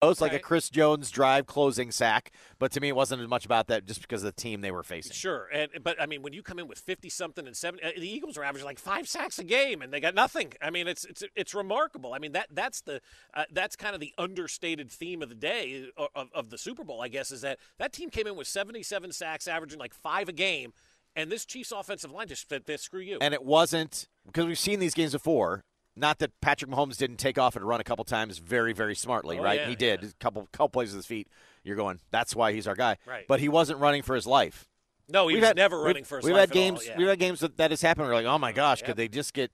[0.00, 2.30] It was like a Chris Jones drive closing sack,
[2.60, 4.70] but to me it wasn't as much about that just because of the team they
[4.70, 5.12] were facing.
[5.12, 7.90] Sure, and but I mean, when you come in with fifty something and seven, uh,
[7.96, 10.52] the Eagles are averaging like five sacks a game, and they got nothing.
[10.62, 12.14] I mean, it's it's it's remarkable.
[12.14, 13.00] I mean that that's the
[13.34, 16.84] uh, that's kind of the understated theme of the day uh, of, of the Super
[16.84, 19.94] Bowl, I guess, is that that team came in with seventy seven sacks, averaging like
[19.94, 20.74] five a game,
[21.16, 24.58] and this Chiefs offensive line just said, "This screw you." and it wasn't because we've
[24.58, 25.64] seen these games before.
[25.98, 29.38] Not that Patrick Mahomes didn't take off and run a couple times very, very smartly,
[29.38, 29.60] Oh, right?
[29.60, 30.04] yeah, he did.
[30.04, 31.28] A couple, couple plays with his feet.
[31.64, 32.96] You're going, that's why he's our guy.
[33.06, 33.26] Right.
[33.28, 34.68] But he wasn't running for his life.
[35.08, 36.86] no, he We've was had- never running for his We've life had at all, games.
[36.86, 36.96] yeah.
[36.98, 38.08] We've had games that, that has happened.
[38.08, 38.86] We're like, oh my gosh, Yep.
[38.86, 39.50] could they just get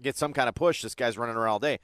[0.00, 0.82] get some kind of push?
[0.82, 1.78] This guy's running around all day.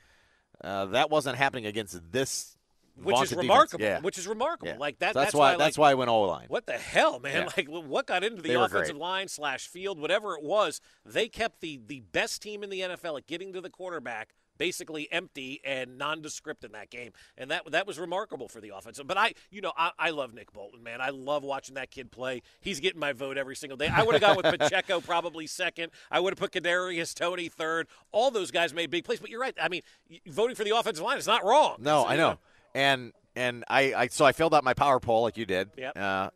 [0.62, 2.57] Uh, that wasn't happening against this,
[3.02, 3.84] which is remarkable.
[3.84, 4.00] Yeah.
[4.00, 4.72] Which is remarkable.
[4.72, 4.78] Yeah.
[4.78, 5.14] Like that.
[5.14, 5.52] So that's, why.
[5.52, 5.58] why.
[5.58, 6.46] That's like, why I went all line.
[6.48, 7.46] What the hell, man?
[7.46, 7.48] Yeah.
[7.56, 10.80] Like, what got into the They offensive line slash field, whatever it was?
[11.04, 15.11] They kept the the best team in the NFL at getting to the quarterback basically
[15.11, 19.00] empty and nondescript in that game, and that that was remarkable for the offense.
[19.04, 21.00] But I, you know, I, I love Nick Bolton, man.
[21.00, 22.42] I love watching that kid play.
[22.61, 23.88] He's getting my vote every single day.
[23.88, 25.92] I would have gone with Pacheco probably second.
[26.11, 27.87] I would have put Kadarius Toney third.
[28.12, 29.20] All those guys made big plays.
[29.20, 29.54] But you're right.
[29.61, 29.82] I mean,
[30.26, 31.76] voting for the offensive line is not wrong.
[31.78, 32.38] No, I you know.
[32.79, 35.71] And and I, I so I filled out my power poll like you did.
[35.77, 35.99] Yep.
[35.99, 36.31] Uh,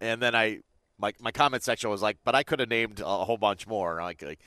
[0.00, 0.60] and then I
[0.98, 4.00] my my comment section was like, but I could have named a whole bunch more.
[4.00, 4.40] Like, like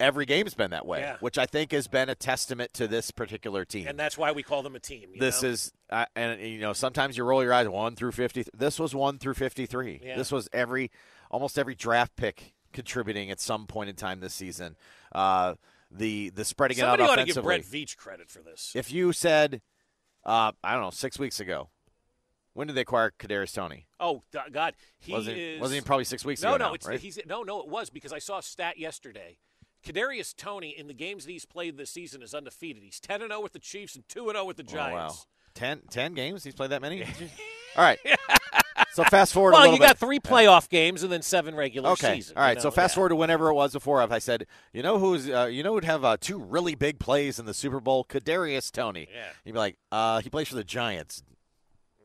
[0.00, 1.16] every game's been that way, Yeah.
[1.20, 3.86] which I think has been a testament to this particular team.
[3.86, 5.10] And that's why we call them a team.
[5.14, 5.48] you this know?
[5.50, 8.94] is uh, and you know sometimes you roll your eyes one through 50 this was
[8.94, 10.16] one through 53 Yeah.
[10.16, 10.90] this was every
[11.30, 14.76] almost every draft pick contributing at some point in time this season
[15.14, 15.54] uh,
[15.90, 18.40] the the spreading Somebody it out Somebody ought to give offensively Brett Veach credit for
[18.42, 18.72] this.
[18.74, 19.60] if you said
[20.24, 21.68] uh, I don't know six weeks ago
[22.54, 25.60] when did they acquire Kadarius Toney Oh God, he wasn't is.
[25.60, 27.00] wasn't he probably six weeks no, ago no, it's right?
[27.00, 27.60] he's no, no.
[27.60, 29.38] It was because I saw a stat yesterday.
[29.84, 32.82] Kadarius Toney in the games that he's played this season is undefeated.
[32.84, 34.90] He's ten and zero with the Chiefs and two and zero with the Oh, wow.
[34.90, 35.26] Giants.
[35.54, 36.44] 10, 10 games.
[36.44, 37.02] He's played that many.
[37.76, 37.98] All right.
[38.92, 39.50] So fast forward.
[39.50, 39.98] a Well, you got bit.
[39.98, 42.16] three playoff games and then seven regular Okay.
[42.16, 42.36] season.
[42.36, 42.56] All right.
[42.56, 42.96] you so fast yeah.
[42.96, 44.02] forward to whenever it was before.
[44.02, 46.98] I said, you know who's, uh, you know, who would have uh, two really big
[46.98, 48.04] plays in the Super Bowl.
[48.04, 49.08] Kadarius Toney.
[49.12, 49.24] Yeah.
[49.44, 51.22] You'd be like, uh, he plays for the Giants.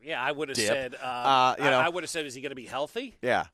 [0.02, 0.96] Yeah, I would have said.
[0.96, 1.80] Uh, Uh, you I- know.
[1.80, 3.18] I, would have said, is he going to be healthy?
[3.22, 3.46] Yeah.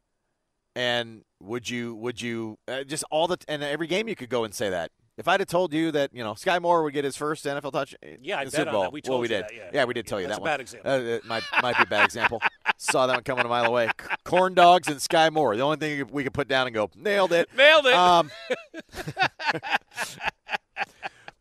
[0.76, 4.44] And would you, would you, uh, just all the, and every game you could go
[4.44, 4.92] and say that.
[5.16, 7.72] If I'd have told you that, you know, Sky Moore would get his first NFL
[7.72, 8.94] touch Yeah, I bet Super on that.
[8.94, 9.44] We well, we did.
[9.44, 9.86] that, yeah.
[9.86, 10.40] we did tell you that.
[10.40, 10.52] That's that a one.
[10.52, 10.92] bad example.
[10.92, 12.42] Uh, it might, might be a bad example.
[12.78, 13.90] Saw that one coming a mile away.
[14.24, 15.56] Corn dogs and Sky Moore.
[15.56, 17.48] The only thing we could put down and go, nailed it.
[17.58, 17.94] Nailed it.
[17.94, 18.32] Um,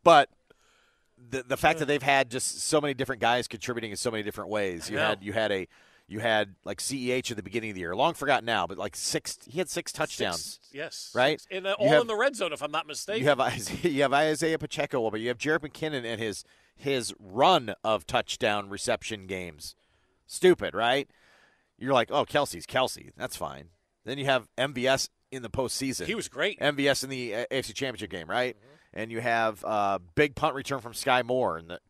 [0.05, 0.29] but
[1.31, 4.23] the the fact that they've had just so many different guys contributing in so many
[4.23, 4.91] different ways.
[4.91, 5.67] You had you had a
[6.13, 8.95] you had like CEH at the beginning of the year, long forgotten now, but like
[8.95, 9.39] six.
[9.49, 10.59] He had six touchdowns.
[10.61, 11.13] Six- yes.
[11.15, 11.41] Right?
[11.41, 11.51] Six.
[11.51, 13.23] In, uh, all have- in the red zone, if I'm not mistaken.
[13.23, 16.45] You have Isaiah, you have Isaiah Pacheco, but you have Jerick McKinnon and his
[16.77, 19.75] his run of touchdown reception games.
[20.27, 21.09] Stupid, right?
[21.79, 23.11] You're like, oh, Kelce's Kelce.
[23.17, 23.69] That's fine.
[24.05, 26.07] Then you have MVS in the postseason.
[26.07, 26.61] He was great.
[26.61, 28.57] MVS in the uh, AFC Championship game, right?
[28.93, 31.81] And you have uh, big punt return from Sky Moore, and the,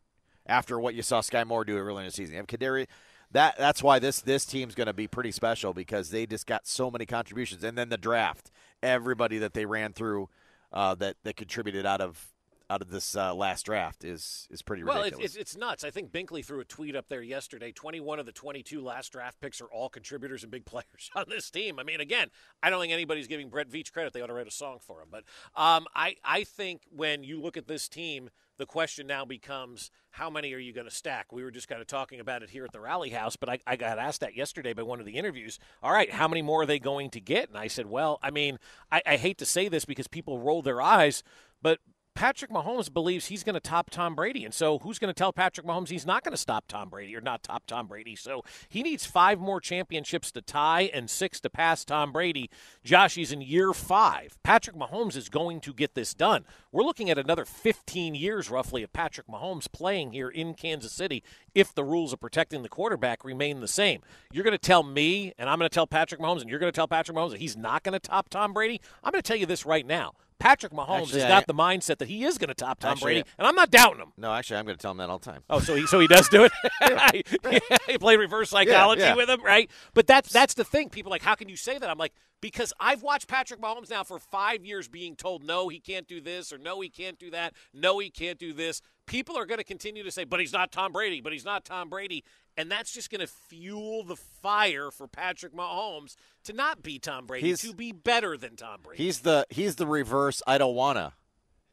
[0.45, 2.87] after what you saw Sky Moore do earlier in the season, you have Kadari.
[3.33, 6.67] That that's why this this team's going to be pretty special because they just got
[6.67, 10.29] so many contributions, and then the draft, everybody that they ran through,
[10.71, 12.29] uh, that that contributed out of
[12.69, 15.25] out of this uh, last draft is is pretty Well, ridiculous.
[15.25, 15.83] it's, it's, it's nuts.
[15.83, 17.71] I think Binkley threw a tweet up there yesterday.
[17.71, 21.49] 21 of the 22 last draft picks are all contributors and big players on this
[21.51, 21.79] team.
[21.79, 22.29] I mean, again,
[22.61, 24.13] I don't think anybody's giving Brett Veach credit.
[24.13, 25.07] They ought to write a song for him.
[25.11, 25.23] But
[25.55, 30.29] um, I, I think when you look at this team, the question now becomes how
[30.29, 31.31] many are you going to stack?
[31.31, 33.59] We were just kind of talking about it here at the Rally House, but I,
[33.65, 35.57] I got asked that yesterday by one of the interviews.
[35.81, 37.49] All right, how many more are they going to get?
[37.49, 38.59] And I said, well, I mean,
[38.91, 41.23] I, I hate to say this because people roll their eyes,
[41.61, 41.79] but
[42.15, 44.45] Patrick Mahomes believes he's going to top Tom Brady.
[44.45, 47.15] And so who's going to tell Patrick Mahomes he's not going to stop Tom Brady
[47.15, 48.15] or not top Tom Brady?
[48.15, 52.49] So he needs five more championships to tie and six to pass Tom Brady.
[52.83, 54.37] Josh, he's in year five.
[54.43, 56.45] Patrick Mahomes is going to get this done.
[56.71, 61.23] We're looking at another 15 years roughly of Patrick Mahomes playing here in Kansas City
[61.55, 64.01] if the rules of protecting the quarterback remain the same.
[64.31, 66.71] You're going to tell me, and I'm going to tell Patrick Mahomes, and you're going
[66.71, 68.81] to tell Patrick Mahomes that he's not going to top Tom Brady?
[69.03, 70.13] I'm going to tell you this right now.
[70.39, 72.91] Patrick Mahomes Actually, has I- got the mindset that he is going to top Tom
[72.91, 74.13] Actually, Brady, and I'm not doubting him.
[74.17, 75.43] no, actually, I'm going to tell him that all the time.
[75.49, 76.51] Oh, so he so he does do it.
[77.87, 79.15] he played reverse psychology yeah.
[79.15, 79.69] with him, right?
[79.93, 80.89] But that's that's the thing.
[80.89, 81.89] People are like, how can you say that?
[81.89, 82.13] I'm like,
[82.43, 86.19] because I've watched Patrick Mahomes now for five years being told no, he can't do
[86.19, 88.81] this, or no, he can't do that, no, he can't do this.
[89.05, 91.63] People are going to continue to say, but he's not Tom Brady, but he's not
[91.63, 92.25] Tom Brady,
[92.57, 97.25] and that's just going to fuel the fire for Patrick Mahomes to not be Tom
[97.25, 99.03] Brady, He's- to be better than Tom Brady.
[99.03, 100.41] He's the he's the reverse.
[100.47, 101.13] I don't wanna.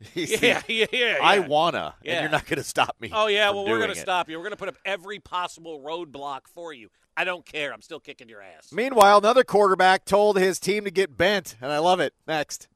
[0.14, 3.10] He's the, Yeah, yeah, yeah, I wanna, and you're not going to stop me.
[3.12, 4.38] Oh yeah, well we're going to stop you.
[4.38, 6.88] We're going to put up every possible roadblock for you.
[7.18, 7.70] I don't care.
[7.70, 8.72] I'm still kicking your ass.
[8.72, 12.14] Meanwhile, another quarterback told his team to get bent, and I love it.
[12.26, 12.66] Next.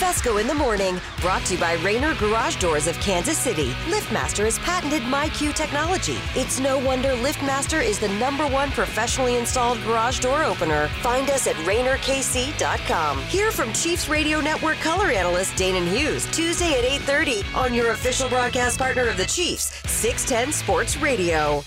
[0.00, 3.72] Fescoe in the morning, brought to you by Rainer Garage Doors of Kansas City.
[3.84, 6.16] LiftMaster has patented MyQ technology.
[6.34, 10.88] It's no wonder LiftMaster is the number one professionally installed garage door opener.
[11.02, 13.18] Find us at RainerKC.com.
[13.24, 18.30] Hear from Chiefs Radio Network color analyst Danan Hughes Tuesday at 8:30 on your official
[18.30, 21.62] broadcast partner of the Chiefs, 610 Sports Radio.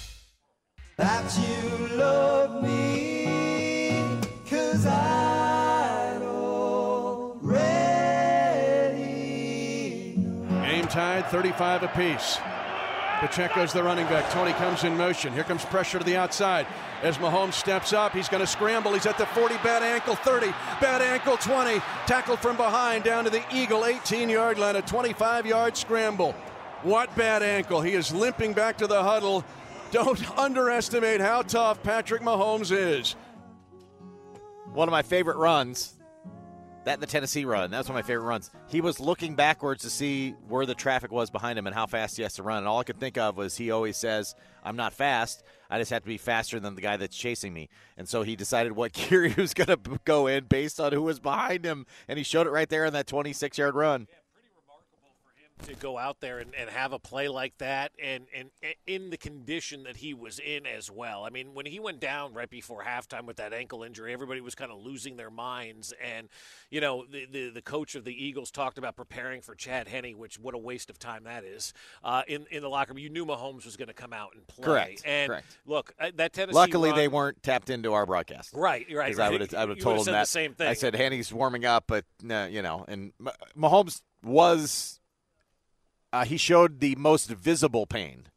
[0.97, 2.82] That you love me,
[10.93, 12.37] tied, 35 apiece.
[13.19, 14.29] Pacheco's the running back.
[14.29, 15.33] Toney comes in motion.
[15.33, 16.67] Here comes pressure to the outside.
[17.01, 18.93] As Mahomes steps up, he's going to scramble.
[18.93, 21.79] He's at the 40, bad ankle, 30, bad ankle, 20.
[22.05, 26.33] Tackled from behind down to the Eagle 18 yard line, a 25 yard scramble.
[26.83, 27.81] What bad ankle.
[27.81, 29.43] He is limping back to the huddle.
[29.91, 33.15] Don't underestimate how tough Patrick Mahomes is.
[34.73, 35.93] One of my favorite runs,
[36.85, 37.71] that the Tennessee run.
[37.71, 38.51] That's one of my favorite runs.
[38.67, 42.17] He was looking backwards to see where the traffic was behind him and how fast
[42.17, 42.59] he has to run.
[42.59, 45.43] And all I could think of was he always says, I'm not fast.
[45.69, 47.69] I just have to be faster than the guy that's chasing me.
[47.97, 51.01] And so he decided what gear he was going to go in based on who
[51.01, 51.85] was behind him.
[52.07, 54.07] And he showed it right there in that 26 yard run.
[55.67, 59.11] To go out there and, and have a play like that and, and and in
[59.11, 61.23] the condition that he was in as well.
[61.23, 64.55] I mean, when he went down right before halftime with that ankle injury, everybody was
[64.55, 65.93] kind of losing their minds.
[66.03, 66.27] And,
[66.69, 70.17] you know, the, the, the coach of the Eagles talked about preparing for Chad Henne,
[70.17, 71.71] which what a waste of time that is.
[72.03, 74.45] Uh, in, in the locker room, you knew Mahomes was going to come out and
[74.47, 74.65] play.
[74.65, 75.57] Correct, And correct.
[75.65, 78.49] look, uh, that Tennessee Luckily, run- they weren't tapped into our broadcast.
[78.53, 80.23] Right, right, Because I would have, I would have told would've him that.
[80.23, 80.67] the same thing.
[80.67, 83.13] I said Henne's warming up, but no, you know, and
[83.57, 84.99] Mahomes was.
[86.13, 88.27] Uh, he showed the most visible pain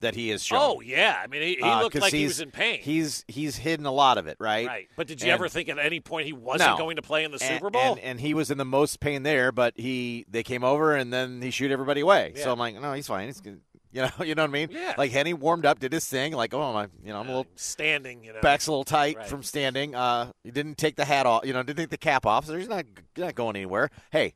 [0.00, 0.58] that he has shown.
[0.62, 2.78] Oh yeah, I mean he, he Uh, looked like he was in pain.
[2.80, 4.66] He's he's hidden a lot of it, right?
[4.68, 6.76] right, but did you And- ever think at any point he wasn't No.
[6.76, 7.82] going to play in the and, Super Bowl?
[7.94, 11.12] And, and he was in the most pain there, but he they came over and
[11.12, 12.32] then he shoot everybody away.
[12.36, 12.44] Yeah.
[12.44, 13.26] So I'm like, no, he's fine.
[13.26, 13.60] He's good.
[13.90, 14.68] You know, you know what I mean?
[14.70, 14.94] Yeah.
[14.98, 16.34] Like Henne warmed up, did his thing.
[16.34, 19.16] Like, oh my, you know, I'm a little standing, you know, back's a little tight
[19.16, 19.26] Right.
[19.26, 19.94] from standing.
[19.94, 21.46] Uh, he didn't take the hat off.
[21.46, 22.44] You know, didn't take the cap off.
[22.44, 23.88] So he's not he's not going anywhere.
[24.12, 24.34] Hey.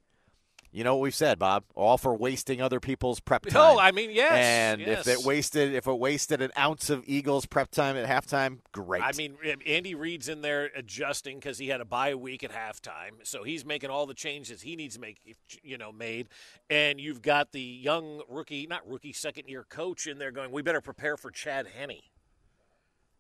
[0.74, 1.64] You know what we've said, Bob?
[1.74, 3.76] All for wasting other people's prep oh, time.
[3.76, 5.06] Oh, I mean, yes, And yes.
[5.06, 9.02] if it wasted, if it wasted an ounce of Eagles prep time at halftime, great.
[9.02, 12.52] I mean, eh, Andy Reid's in there adjusting because he had a bye week at
[12.52, 16.28] halftime, so he's making all the changes he needs to make, you know, made.
[16.70, 20.62] And you've got the young rookie, not rookie, second year coach in there going, "We
[20.62, 22.00] better prepare for Chad Henne."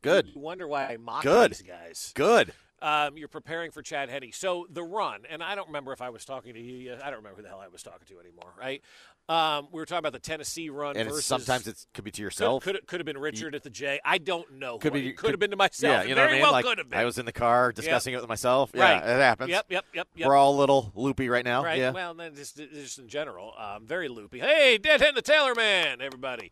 [0.00, 2.12] good, You wonder why I mock good, these guys.
[2.14, 2.52] good.
[2.82, 4.30] Um, you're preparing for Chad Henne.
[4.32, 6.92] So the run, and I don't remember if I was talking to you.
[6.94, 8.52] I don't remember who the hell I was talking to anymore.
[8.58, 8.82] Right?
[9.28, 11.26] Um, we were talking about the Tennessee run And it's, versus.
[11.26, 12.64] sometimes it could be to yourself.
[12.64, 14.00] could, could have been Richard at the J.
[14.04, 14.78] I don't know.
[14.78, 16.02] could be I- could have been to myself.
[16.02, 16.42] Yeah, you know what I mean.
[16.42, 16.98] well like could have been.
[16.98, 18.72] I was in the car discussing it with myself.
[18.74, 18.96] Yeah, Right.
[18.96, 19.50] it happens.
[19.50, 20.26] Yep, yep, yep, yep.
[20.28, 21.62] We're all a little loopy right now.
[21.62, 21.78] Right.
[21.78, 21.92] Yeah.
[21.92, 24.40] Well, then just, just in general, um, very loopy.
[24.40, 26.50] Hey, Deadhead the Taylor Man, everybody.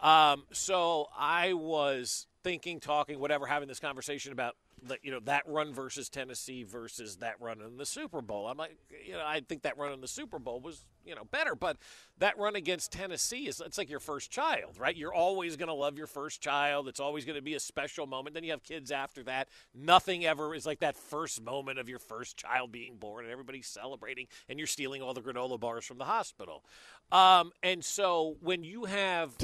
[0.00, 4.54] Um, so I was thinking, talking, whatever, having this conversation about
[5.02, 8.46] you know that run versus Tennessee versus that run in the Super Bowl.
[8.46, 8.76] I'm like,
[9.06, 11.76] you know, I think that run in the Super Bowl was you know better, but
[12.18, 14.96] that run against Tennessee is it's like your first child, right?
[14.96, 16.88] You're always going to love your first child.
[16.88, 18.34] It's always going to be a special moment.
[18.34, 19.48] Then you have kids after that.
[19.74, 23.66] Nothing ever is like that first moment of your first child being born and everybody's
[23.66, 26.64] celebrating and you're stealing all the granola bars from the hospital.
[27.10, 29.34] Um, and so when you have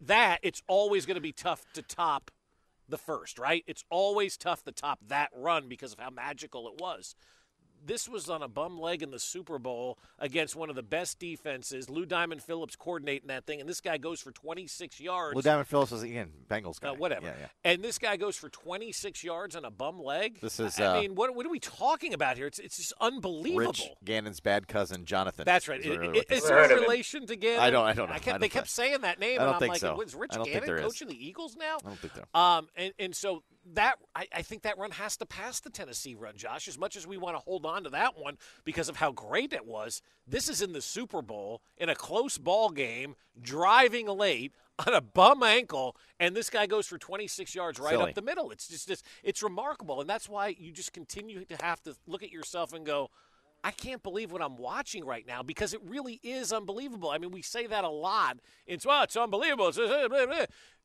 [0.00, 2.30] that, it's always going to be tough to top
[2.88, 3.64] the first, right?
[3.66, 7.14] It's always tough to top that run because of how magical it was.
[7.86, 11.20] This was on a bum leg in the Super Bowl against one of the best
[11.20, 11.88] defenses.
[11.88, 15.36] Lou Diamond Phillips coordinating that thing, and this guy goes for 26 yards.
[15.36, 16.88] Lou Diamond Phillips was again Bengals guy.
[16.88, 17.26] Uh, whatever.
[17.26, 17.46] Yeah, yeah.
[17.64, 20.40] And this guy goes for 26 yards on a bum leg.
[20.40, 22.46] This is, I uh, mean, what, what are we talking about here?
[22.48, 23.66] It's, it's just unbelievable.
[23.66, 25.44] Rich Gannon's bad cousin Jonathan.
[25.44, 25.78] That's right.
[25.80, 26.48] is Is, really what this is is.
[26.50, 27.60] there a relation to Gannon?
[27.60, 28.12] I don't- I don't know.
[28.14, 29.72] I I kept, don't they kept think- saying that name, I don't and I'm think
[29.74, 29.94] like, so.
[29.94, 31.76] was Rich I Gannon coaching the Eagles now?
[31.84, 32.24] I don't think there.
[32.34, 36.14] Um, and, and so that I, I think that run has to pass the Tennessee
[36.14, 36.68] run, Josh.
[36.68, 39.52] As much as we want to hold on to that one because of how great
[39.52, 44.52] it was, this is in the Super Bowl in a close ball game, driving late
[44.86, 48.10] on a bum ankle, and this guy goes for 26 yards right Silly.
[48.10, 48.50] up the middle.
[48.50, 52.22] It's just, just it's remarkable, and that's why you just continue to have to look
[52.22, 53.10] at yourself and go.
[53.64, 57.10] I can't believe what I'm watching right now because it really is unbelievable.
[57.10, 58.38] I mean, we say that a lot.
[58.64, 59.72] It's well, it's unbelievable.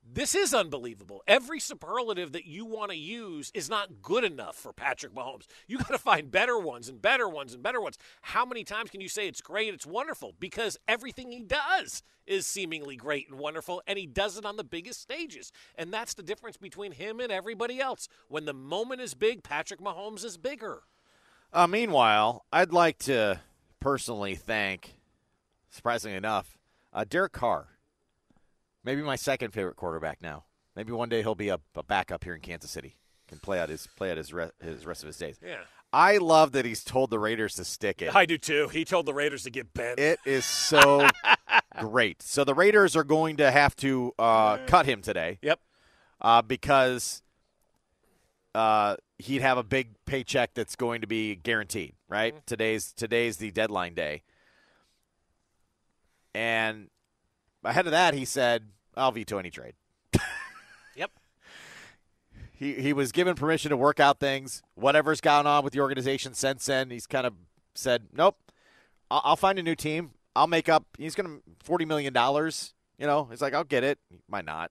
[0.04, 1.24] This is unbelievable.
[1.28, 5.46] Every superlative that you want to use is not good enough for Patrick Mahomes.
[5.68, 7.98] You got to find better ones and better ones and better ones.
[8.22, 10.34] How many times can you say it's great, it's wonderful?
[10.40, 14.64] Because everything he does is seemingly great and wonderful, and he does it on the
[14.64, 15.52] biggest stages.
[15.76, 18.08] And that's the difference between him and everybody else.
[18.28, 20.82] When the moment is big, Patrick Mahomes is bigger.
[21.54, 23.42] Uh, meanwhile, I'd like to
[23.80, 24.96] personally thank,
[25.70, 26.58] surprisingly enough,
[26.92, 27.68] uh, Derek Carr.
[28.84, 30.46] Maybe my second favorite quarterback now.
[30.76, 32.96] Maybe one day he'll be a, a backup here in Kansas City.
[33.28, 35.38] Can play out his play out his re- his rest of his days.
[35.46, 35.62] Yeah.
[35.94, 38.16] I love that he's told the Raiders to stick it.
[38.16, 38.70] I do too.
[38.70, 40.00] He told the Raiders to get bent.
[40.00, 41.08] It is so
[41.80, 42.22] great.
[42.22, 45.40] So the Raiders are going to have to uh, cut him today.
[45.42, 45.60] Yep.
[46.22, 47.22] Uh, because
[48.56, 51.96] uh, he'd have a big paycheck that's going to be guaranteed.
[52.08, 52.34] Right.
[52.34, 52.44] Mm-hmm.
[52.46, 54.24] Today's today's the deadline day.
[56.34, 56.88] And
[57.64, 59.74] ahead of that, he said, "I'll veto any trade."
[60.96, 61.12] Yep.
[62.52, 64.62] He he was given permission to work out things.
[64.76, 67.34] Whatever's gone on with the organization since then, he's kind of
[67.74, 68.38] said, "Nope,
[69.10, 70.12] I'll, I'll find a new team.
[70.36, 72.74] I'll make up." He's going to forty million dollars.
[73.00, 74.70] You know, he's like, "I'll get it." He might not,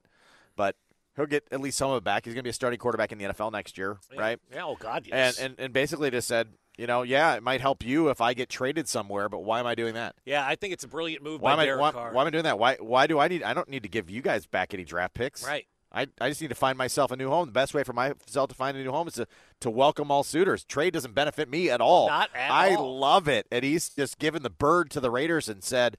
[0.57, 0.77] but
[1.17, 2.27] he'll get at least some of it back.
[2.27, 4.39] He's going to be a starting quarterback in the NFL next year, right?
[4.53, 5.39] Yeah, oh God, yes.
[5.39, 6.49] And, and and basically just said,
[6.81, 9.67] you know, yeah, it might help you if I get traded somewhere, but why am
[9.67, 10.17] I doing that?
[10.25, 12.13] yeah, I think it's a brilliant move Why by am I Derek why, Carr.
[12.15, 12.59] why am I doing that?
[12.59, 13.43] Why why do I need?
[13.43, 15.47] I don't need to give you guys back any draft picks.
[15.47, 15.67] Right.
[15.93, 17.47] I, I just need to find myself a new home.
[17.47, 19.27] The best way for myself to find a new home is to,
[19.61, 20.65] to welcome all suitors.
[20.65, 22.07] Trade doesn't benefit me at all.
[22.09, 22.99] Not at I all.
[22.99, 23.47] love it.
[23.51, 25.99] And he's just given the bird to the Raiders and said,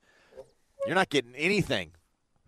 [0.87, 1.91] "You're not getting anything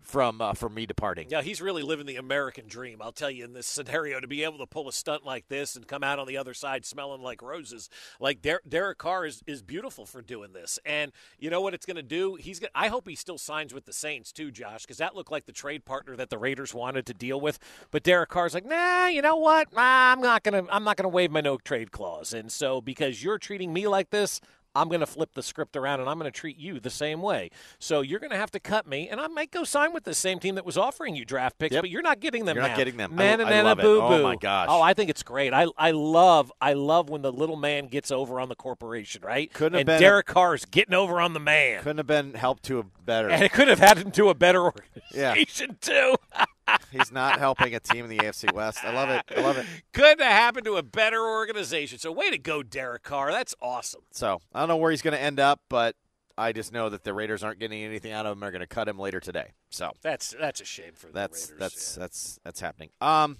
[0.04, 2.98] from uh, from me departing." Yeah, he's really living the American dream.
[3.02, 5.74] I'll tell you, in this scenario, to be able to pull a stunt like this
[5.74, 7.88] and come out on the other side smelling like roses,
[8.20, 10.78] like Der- Derek Carr is, is beautiful for doing this.
[10.84, 12.36] And you know what it's going to do?
[12.36, 12.60] He's.
[12.60, 15.46] Gonna, I hope he still signs with the Saints too, Josh, because that looked like
[15.46, 17.58] the trade partner that the Raiders wanted to deal with.
[17.90, 19.72] But Derek Carr's like, nah, you know what?
[19.72, 20.64] Nah, I'm not gonna.
[20.70, 22.32] I'm not gonna waive my no trade clause.
[22.32, 24.40] And so because you're treating me like this.
[24.74, 27.22] I'm going to flip the script around and I'm going to treat you the same
[27.22, 27.50] way.
[27.78, 30.14] So you're going to have to cut me, and I might go sign with the
[30.14, 31.82] same team that was offering you draft picks, Yep.
[31.82, 33.12] but you're not getting them You're not getting them.
[33.12, 33.82] I- Man I and love it.
[33.82, 34.66] boo Oh, my gosh.
[34.70, 35.52] Oh, I think it's great.
[35.52, 39.52] I I love I love when the little man gets over on the corporation, right?
[39.52, 41.78] Couldn't have and been a- Derek Carr's getting over on the man.
[41.82, 43.28] Couldn't have been helped to a better.
[43.30, 44.72] And it could have had him to a better
[45.12, 45.30] Yeah.
[45.30, 46.16] organization too.
[46.90, 48.84] He's not helping a team in the AFC West.
[48.84, 49.22] I love it.
[49.36, 49.66] I love it.
[49.92, 51.98] Couldn't have happened to a better organization.
[51.98, 53.30] So way to go, Derek Carr.
[53.32, 54.02] That's awesome.
[54.12, 55.96] So I don't know where he's going to end up, but
[56.38, 58.40] I just know that the Raiders aren't getting anything out of him.
[58.40, 59.52] They're going to cut him later today.
[59.70, 61.58] So That's that's a shame for the that's Raiders.
[61.58, 62.90] that's that's that's happening.
[63.00, 63.38] Um,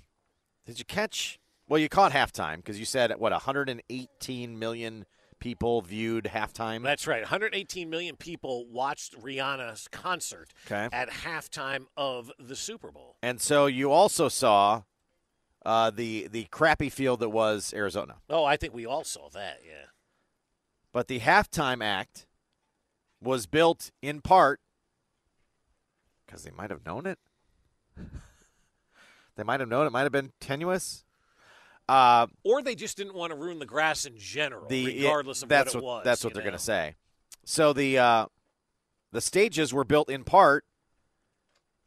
[0.66, 1.38] did you catch?
[1.68, 5.06] Well, you caught halftime because you said what 118 million
[5.44, 6.82] people viewed halftime.
[6.82, 7.20] That's right.
[7.20, 10.88] 118 million people watched Rihanna's concert Okay.
[10.90, 13.16] at halftime of the Super Bowl.
[13.22, 14.84] And so you also saw
[15.66, 18.16] uh, the the crappy field that was Arizona.
[18.30, 19.58] Oh, I think we all saw that.
[19.62, 19.88] Yeah.
[20.94, 22.26] But the halftime act
[23.20, 24.60] was built in part
[26.24, 27.18] because they might have known it.
[29.36, 29.90] they might have known it.
[29.90, 31.04] Might have been tenuous.
[31.88, 35.48] Uh, Or they just didn't want to ruin the grass in general, the regardless of
[35.48, 36.04] that's what it was.
[36.04, 36.94] That's what they're going to say.
[37.44, 38.26] So the uh,
[39.12, 40.64] the stages were built in part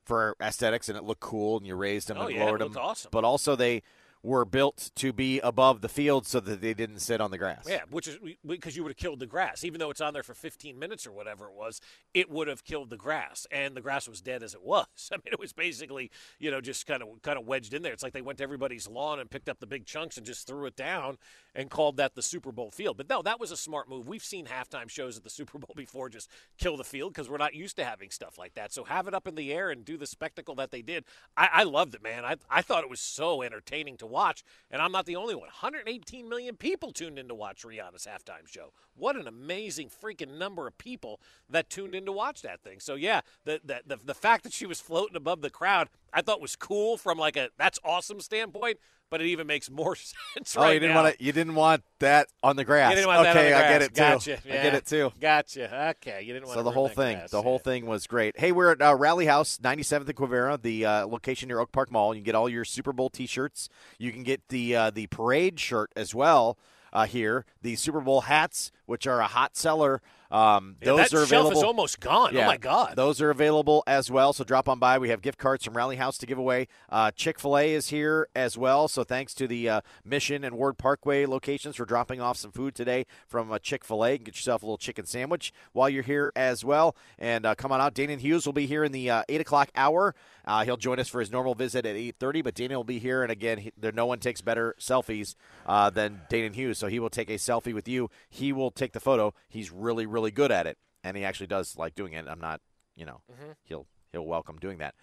[0.06, 2.76] for aesthetics, and it looked cool, and you raised them Oh, and yeah, lowered them.
[2.80, 3.10] awesome.
[3.12, 3.82] But also they
[4.24, 7.66] were built to be above the field so that they didn't sit on the grass.
[7.68, 10.24] Yeah, which is because you would have killed the grass, even though it's on there
[10.24, 11.80] for 15 minutes or whatever it was.
[12.14, 14.86] It would have killed the grass, and the grass was dead as it was.
[15.12, 17.94] I mean, it was basically you know just kind of kind of wedged in there.
[17.94, 20.48] It's like they went to everybody's lawn and picked up the big chunks and just
[20.48, 21.18] threw it down
[21.56, 22.98] and called that the Super Bowl field.
[22.98, 24.08] But no, that was a smart move.
[24.08, 27.38] We've seen halftime shows at the Super Bowl before just kill the field because we're
[27.38, 28.72] not used to having stuff like that.
[28.74, 31.06] So have it up in the air and do the spectacle that they did.
[31.36, 32.26] I, I loved it, man.
[32.26, 35.48] I I thought it was so entertaining to watch, and I'm not the only one.
[35.48, 38.74] 118 million people tuned in to watch Rihanna's halftime show.
[38.96, 42.80] What an amazing freaking number of people that tuned in to watch that thing.
[42.80, 46.22] So yeah, the the the, the fact that she was floating above the crowd, I
[46.22, 48.80] thought was cool from like a that's awesome standpoint.
[49.10, 49.96] But it even makes more
[50.36, 51.04] sense Oh, right you didn't now.
[51.04, 51.24] want to.
[51.24, 52.90] You didn't want that on the grass.
[52.92, 54.00] You didn't want okay, that on the I get it too.
[54.02, 54.38] Gotcha.
[54.46, 55.12] I get it too.
[55.20, 55.90] Gotcha.
[56.02, 57.32] Okay, you didn't want So the whole thing, grass.
[57.32, 58.38] the whole thing was great.
[58.38, 61.92] Hey, we're at uh, Rally House, 97th and Quivira, the uh, location near Oak Park
[61.92, 62.14] Mall.
[62.14, 63.70] You can get all your Super Bowl T-shirts.
[63.98, 66.58] You can get the uh, the parade shirt as well
[66.92, 67.46] uh, here.
[67.62, 70.02] The Super Bowl hats, which are a hot seller.
[70.30, 71.58] Um, Yeah, those that are shelf available.
[71.58, 72.36] is almost gone.
[72.36, 72.98] Oh, my God.
[72.98, 74.34] Those are available as well.
[74.34, 74.98] So drop on by.
[74.98, 76.68] We have gift cards from Rally House to give away.
[76.90, 78.90] Uh, Chick Fil A is here as well.
[78.90, 82.76] So thanks to the uh, Mission and Ward Parkway locations for dropping off some food
[82.76, 84.18] today from uh, Chick Fil A.
[84.18, 86.94] Get yourself a little chicken sandwich while you're here as well.
[87.18, 87.96] And uh, come on out.
[87.96, 90.14] Danan Hughes will be here in the uh, eight o'clock hour.
[90.44, 92.42] Uh, he'll join us for his normal visit at eight thirty.
[92.42, 95.36] But Danan will be here, and again, he, there no one takes better selfies
[95.66, 96.78] uh, than Danan Hughes.
[96.78, 98.10] So he will take a selfie with you.
[98.30, 99.34] He will take the photo.
[99.50, 102.26] He's really, really good at it, and he actually does like doing it.
[102.28, 102.62] I'm not,
[102.96, 103.52] you know, mm-hmm.
[103.64, 104.96] he'll he'll welcome doing that.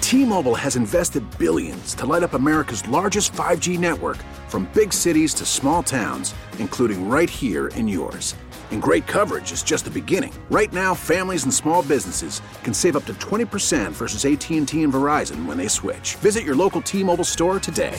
[0.00, 5.44] T-Mobile has invested billions to light up America's largest 5G network from big cities to
[5.44, 8.36] small towns, including right here in yours.
[8.70, 10.32] And great coverage is just the beginning.
[10.48, 15.44] Right now, families and small businesses can save up to 20% versus AT&T and Verizon
[15.44, 16.14] when they switch.
[16.16, 17.98] Visit your local T-Mobile store today.